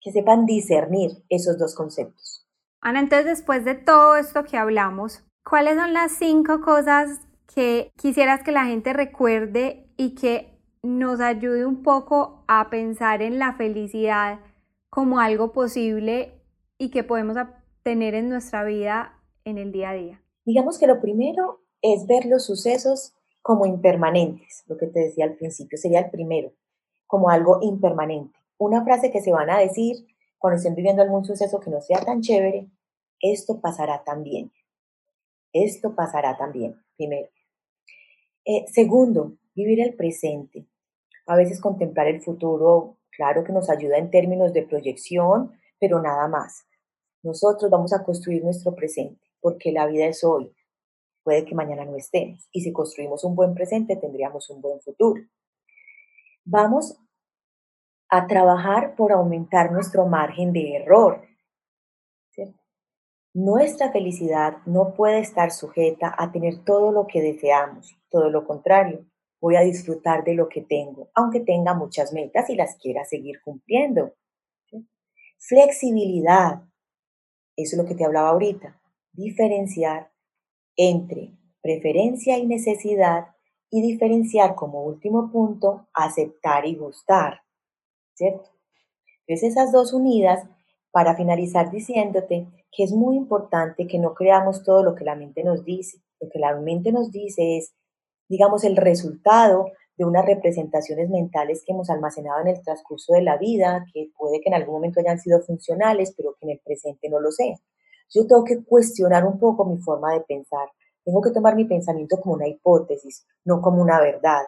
que 0.00 0.12
sepan 0.12 0.46
discernir 0.46 1.10
esos 1.28 1.58
dos 1.58 1.74
conceptos. 1.74 2.46
Ana, 2.80 3.00
entonces 3.00 3.26
después 3.26 3.64
de 3.64 3.74
todo 3.74 4.16
esto 4.16 4.44
que 4.44 4.56
hablamos, 4.56 5.24
¿cuáles 5.42 5.76
son 5.76 5.92
las 5.92 6.12
cinco 6.12 6.60
cosas 6.60 7.20
que 7.52 7.90
quisieras 7.96 8.42
que 8.42 8.52
la 8.52 8.66
gente 8.66 8.92
recuerde 8.92 9.88
y 9.96 10.14
que 10.14 10.54
nos 10.82 11.20
ayude 11.20 11.64
un 11.64 11.82
poco 11.82 12.44
a 12.46 12.68
pensar 12.68 13.22
en 13.22 13.38
la 13.38 13.54
felicidad 13.54 14.40
como 14.90 15.18
algo 15.18 15.52
posible 15.52 16.42
y 16.78 16.90
que 16.90 17.04
podemos 17.04 17.36
tener 17.82 18.14
en 18.14 18.28
nuestra 18.28 18.64
vida 18.64 19.18
en 19.44 19.58
el 19.58 19.72
día 19.72 19.90
a 19.90 19.94
día? 19.94 20.22
Digamos 20.44 20.78
que 20.78 20.86
lo 20.86 21.00
primero 21.00 21.62
es 21.80 22.06
ver 22.06 22.26
los 22.26 22.44
sucesos 22.44 23.14
como 23.44 23.66
impermanentes, 23.66 24.64
lo 24.68 24.78
que 24.78 24.86
te 24.86 25.00
decía 25.00 25.26
al 25.26 25.36
principio, 25.36 25.76
sería 25.76 26.00
el 26.00 26.10
primero, 26.10 26.54
como 27.06 27.28
algo 27.28 27.58
impermanente. 27.60 28.38
Una 28.56 28.82
frase 28.82 29.10
que 29.10 29.20
se 29.20 29.32
van 29.32 29.50
a 29.50 29.58
decir 29.58 29.96
cuando 30.38 30.56
estén 30.56 30.74
viviendo 30.74 31.02
algún 31.02 31.26
suceso 31.26 31.60
que 31.60 31.70
no 31.70 31.82
sea 31.82 32.02
tan 32.02 32.22
chévere, 32.22 32.70
esto 33.20 33.60
pasará 33.60 34.02
también. 34.02 34.50
Esto 35.52 35.94
pasará 35.94 36.38
también, 36.38 36.82
primero. 36.96 37.28
Eh, 38.46 38.64
segundo, 38.72 39.36
vivir 39.54 39.78
el 39.82 39.92
presente. 39.92 40.66
A 41.26 41.36
veces 41.36 41.60
contemplar 41.60 42.06
el 42.06 42.22
futuro, 42.22 42.96
claro 43.10 43.44
que 43.44 43.52
nos 43.52 43.68
ayuda 43.68 43.98
en 43.98 44.10
términos 44.10 44.54
de 44.54 44.62
proyección, 44.62 45.52
pero 45.78 46.00
nada 46.00 46.28
más. 46.28 46.64
Nosotros 47.22 47.70
vamos 47.70 47.92
a 47.92 48.04
construir 48.04 48.42
nuestro 48.42 48.74
presente, 48.74 49.20
porque 49.42 49.70
la 49.70 49.86
vida 49.86 50.06
es 50.06 50.24
hoy, 50.24 50.50
puede 51.24 51.44
que 51.44 51.54
mañana 51.54 51.84
no 51.84 51.96
estemos. 51.96 52.48
Y 52.52 52.60
si 52.60 52.72
construimos 52.72 53.24
un 53.24 53.34
buen 53.34 53.54
presente, 53.54 53.96
tendríamos 53.96 54.48
un 54.50 54.60
buen 54.60 54.80
futuro. 54.80 55.22
Vamos 56.44 56.96
a 58.08 58.26
trabajar 58.26 58.94
por 58.94 59.12
aumentar 59.12 59.72
nuestro 59.72 60.06
margen 60.06 60.52
de 60.52 60.76
error. 60.76 61.26
Nuestra 63.36 63.90
felicidad 63.90 64.58
no 64.64 64.94
puede 64.94 65.18
estar 65.18 65.50
sujeta 65.50 66.14
a 66.16 66.30
tener 66.30 66.64
todo 66.64 66.92
lo 66.92 67.08
que 67.08 67.20
deseamos, 67.20 67.98
todo 68.08 68.30
lo 68.30 68.46
contrario. 68.46 69.04
Voy 69.40 69.56
a 69.56 69.62
disfrutar 69.62 70.22
de 70.22 70.34
lo 70.34 70.48
que 70.48 70.60
tengo, 70.60 71.10
aunque 71.14 71.40
tenga 71.40 71.74
muchas 71.74 72.12
metas 72.12 72.48
y 72.48 72.54
las 72.54 72.76
quiera 72.76 73.04
seguir 73.04 73.42
cumpliendo. 73.42 74.14
Flexibilidad, 75.38 76.62
eso 77.56 77.76
es 77.76 77.82
lo 77.82 77.88
que 77.88 77.96
te 77.96 78.04
hablaba 78.04 78.28
ahorita. 78.28 78.80
Diferenciar 79.12 80.13
entre 80.76 81.32
preferencia 81.62 82.38
y 82.38 82.46
necesidad 82.46 83.26
y 83.70 83.82
diferenciar 83.82 84.54
como 84.54 84.84
último 84.84 85.30
punto 85.32 85.88
aceptar 85.94 86.66
y 86.66 86.76
gustar, 86.76 87.40
¿cierto? 88.14 88.50
Entonces 89.26 89.50
esas 89.50 89.72
dos 89.72 89.92
unidas 89.92 90.46
para 90.92 91.16
finalizar 91.16 91.70
diciéndote 91.70 92.46
que 92.70 92.84
es 92.84 92.92
muy 92.92 93.16
importante 93.16 93.86
que 93.86 93.98
no 93.98 94.14
creamos 94.14 94.62
todo 94.62 94.82
lo 94.82 94.94
que 94.94 95.04
la 95.04 95.16
mente 95.16 95.42
nos 95.42 95.64
dice. 95.64 95.98
Lo 96.20 96.28
que 96.28 96.38
la 96.38 96.54
mente 96.56 96.92
nos 96.92 97.10
dice 97.10 97.56
es, 97.56 97.74
digamos, 98.28 98.64
el 98.64 98.76
resultado 98.76 99.66
de 99.96 100.04
unas 100.04 100.24
representaciones 100.24 101.08
mentales 101.08 101.62
que 101.64 101.72
hemos 101.72 101.90
almacenado 101.90 102.40
en 102.40 102.48
el 102.48 102.62
transcurso 102.62 103.12
de 103.14 103.22
la 103.22 103.36
vida, 103.38 103.84
que 103.92 104.10
puede 104.16 104.40
que 104.40 104.48
en 104.48 104.54
algún 104.54 104.74
momento 104.74 105.00
hayan 105.00 105.18
sido 105.18 105.40
funcionales, 105.40 106.14
pero 106.16 106.34
que 106.34 106.46
en 106.46 106.52
el 106.52 106.60
presente 106.64 107.08
no 107.08 107.20
lo 107.20 107.30
sean. 107.30 107.58
Yo 108.10 108.26
tengo 108.26 108.44
que 108.44 108.62
cuestionar 108.64 109.24
un 109.24 109.38
poco 109.38 109.64
mi 109.64 109.78
forma 109.78 110.12
de 110.12 110.20
pensar. 110.20 110.68
Tengo 111.04 111.20
que 111.20 111.30
tomar 111.30 111.54
mi 111.54 111.64
pensamiento 111.64 112.18
como 112.20 112.36
una 112.36 112.48
hipótesis, 112.48 113.26
no 113.44 113.60
como 113.60 113.82
una 113.82 114.00
verdad. 114.00 114.44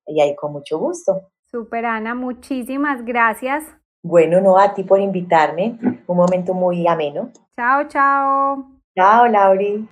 y 0.06 0.20
ahí 0.20 0.34
con 0.34 0.52
mucho 0.52 0.78
gusto. 0.78 1.28
Super 1.50 1.86
Ana, 1.86 2.14
muchísimas 2.14 3.04
gracias. 3.04 3.64
Bueno, 4.02 4.40
no 4.40 4.58
a 4.58 4.74
ti 4.74 4.84
por 4.84 5.00
invitarme, 5.00 5.78
un 6.06 6.16
momento 6.16 6.54
muy 6.54 6.86
ameno. 6.86 7.30
Chao, 7.56 7.88
chao. 7.88 8.64
Chao, 8.94 9.26
Lauri. 9.26 9.88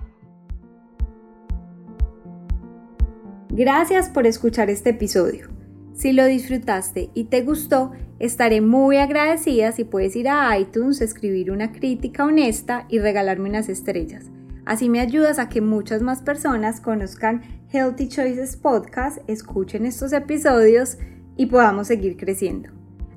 Gracias 3.57 4.09
por 4.09 4.27
escuchar 4.27 4.69
este 4.69 4.91
episodio. 4.91 5.47
Si 5.95 6.13
lo 6.13 6.27
disfrutaste 6.27 7.09
y 7.15 7.23
te 7.23 7.41
gustó, 7.41 7.91
estaré 8.19 8.61
muy 8.61 8.97
agradecida 8.97 9.71
si 9.71 9.83
puedes 9.83 10.15
ir 10.15 10.29
a 10.29 10.55
iTunes, 10.59 11.01
escribir 11.01 11.49
una 11.49 11.71
crítica 11.71 12.23
honesta 12.23 12.85
y 12.87 12.99
regalarme 12.99 13.49
unas 13.49 13.67
estrellas. 13.67 14.25
Así 14.63 14.89
me 14.89 14.99
ayudas 14.99 15.39
a 15.39 15.49
que 15.49 15.61
muchas 15.61 16.03
más 16.03 16.21
personas 16.21 16.81
conozcan 16.81 17.41
Healthy 17.73 18.09
Choices 18.09 18.57
Podcast, 18.57 19.17
escuchen 19.25 19.87
estos 19.87 20.13
episodios 20.13 20.99
y 21.35 21.47
podamos 21.47 21.87
seguir 21.87 22.15
creciendo. 22.15 22.69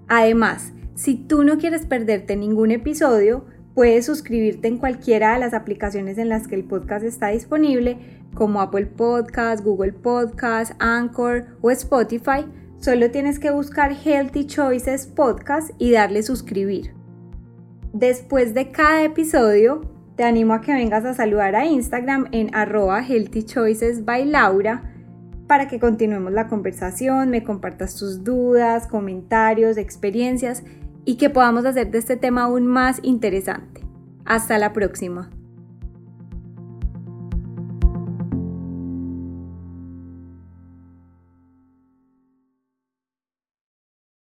Además, 0.09 0.73
si 0.95 1.17
tú 1.17 1.45
no 1.45 1.59
quieres 1.59 1.85
perderte 1.85 2.35
ningún 2.37 2.71
episodio, 2.71 3.45
puedes 3.81 4.05
suscribirte 4.05 4.69
en 4.69 4.77
cualquiera 4.77 5.33
de 5.33 5.39
las 5.39 5.55
aplicaciones 5.55 6.19
en 6.19 6.29
las 6.29 6.47
que 6.47 6.55
el 6.55 6.65
podcast 6.65 7.03
está 7.03 7.29
disponible 7.29 7.97
como 8.35 8.61
Apple 8.61 8.85
Podcast, 8.85 9.65
Google 9.65 9.95
Podcast, 9.95 10.73
Anchor 10.81 11.47
o 11.63 11.71
Spotify, 11.71 12.45
solo 12.79 13.11
tienes 13.11 13.39
que 13.39 13.51
buscar 13.51 13.93
Healthy 13.93 14.47
Choices 14.49 15.07
Podcast 15.07 15.71
y 15.79 15.93
darle 15.93 16.23
suscribir. 16.23 16.93
Después 17.95 18.53
de 18.53 18.71
cada 18.71 19.03
episodio, 19.03 19.91
te 20.15 20.25
animo 20.25 20.53
a 20.53 20.61
que 20.61 20.75
vengas 20.75 21.07
a 21.07 21.15
saludar 21.15 21.57
a 21.57 21.65
Instagram 21.65 22.29
en 22.33 22.55
arroba 22.55 23.03
Healthy 23.03 23.45
Choices 23.45 24.05
by 24.05 24.27
Laura 24.27 24.93
para 25.47 25.69
que 25.69 25.81
continuemos 25.81 26.35
la 26.35 26.49
conversación, 26.49 27.31
me 27.31 27.45
compartas 27.45 27.97
tus 27.97 28.25
dudas, 28.25 28.87
comentarios, 28.87 29.79
experiencias 29.79 30.65
y 31.05 31.17
que 31.17 31.31
podamos 31.31 31.65
hacer 31.65 31.91
de 31.91 31.99
este 31.99 32.17
tema 32.17 32.43
aún 32.43 32.67
más 32.67 33.01
interesante. 33.03 33.85
Hasta 34.25 34.59
la 34.59 34.73
próxima. 34.73 35.31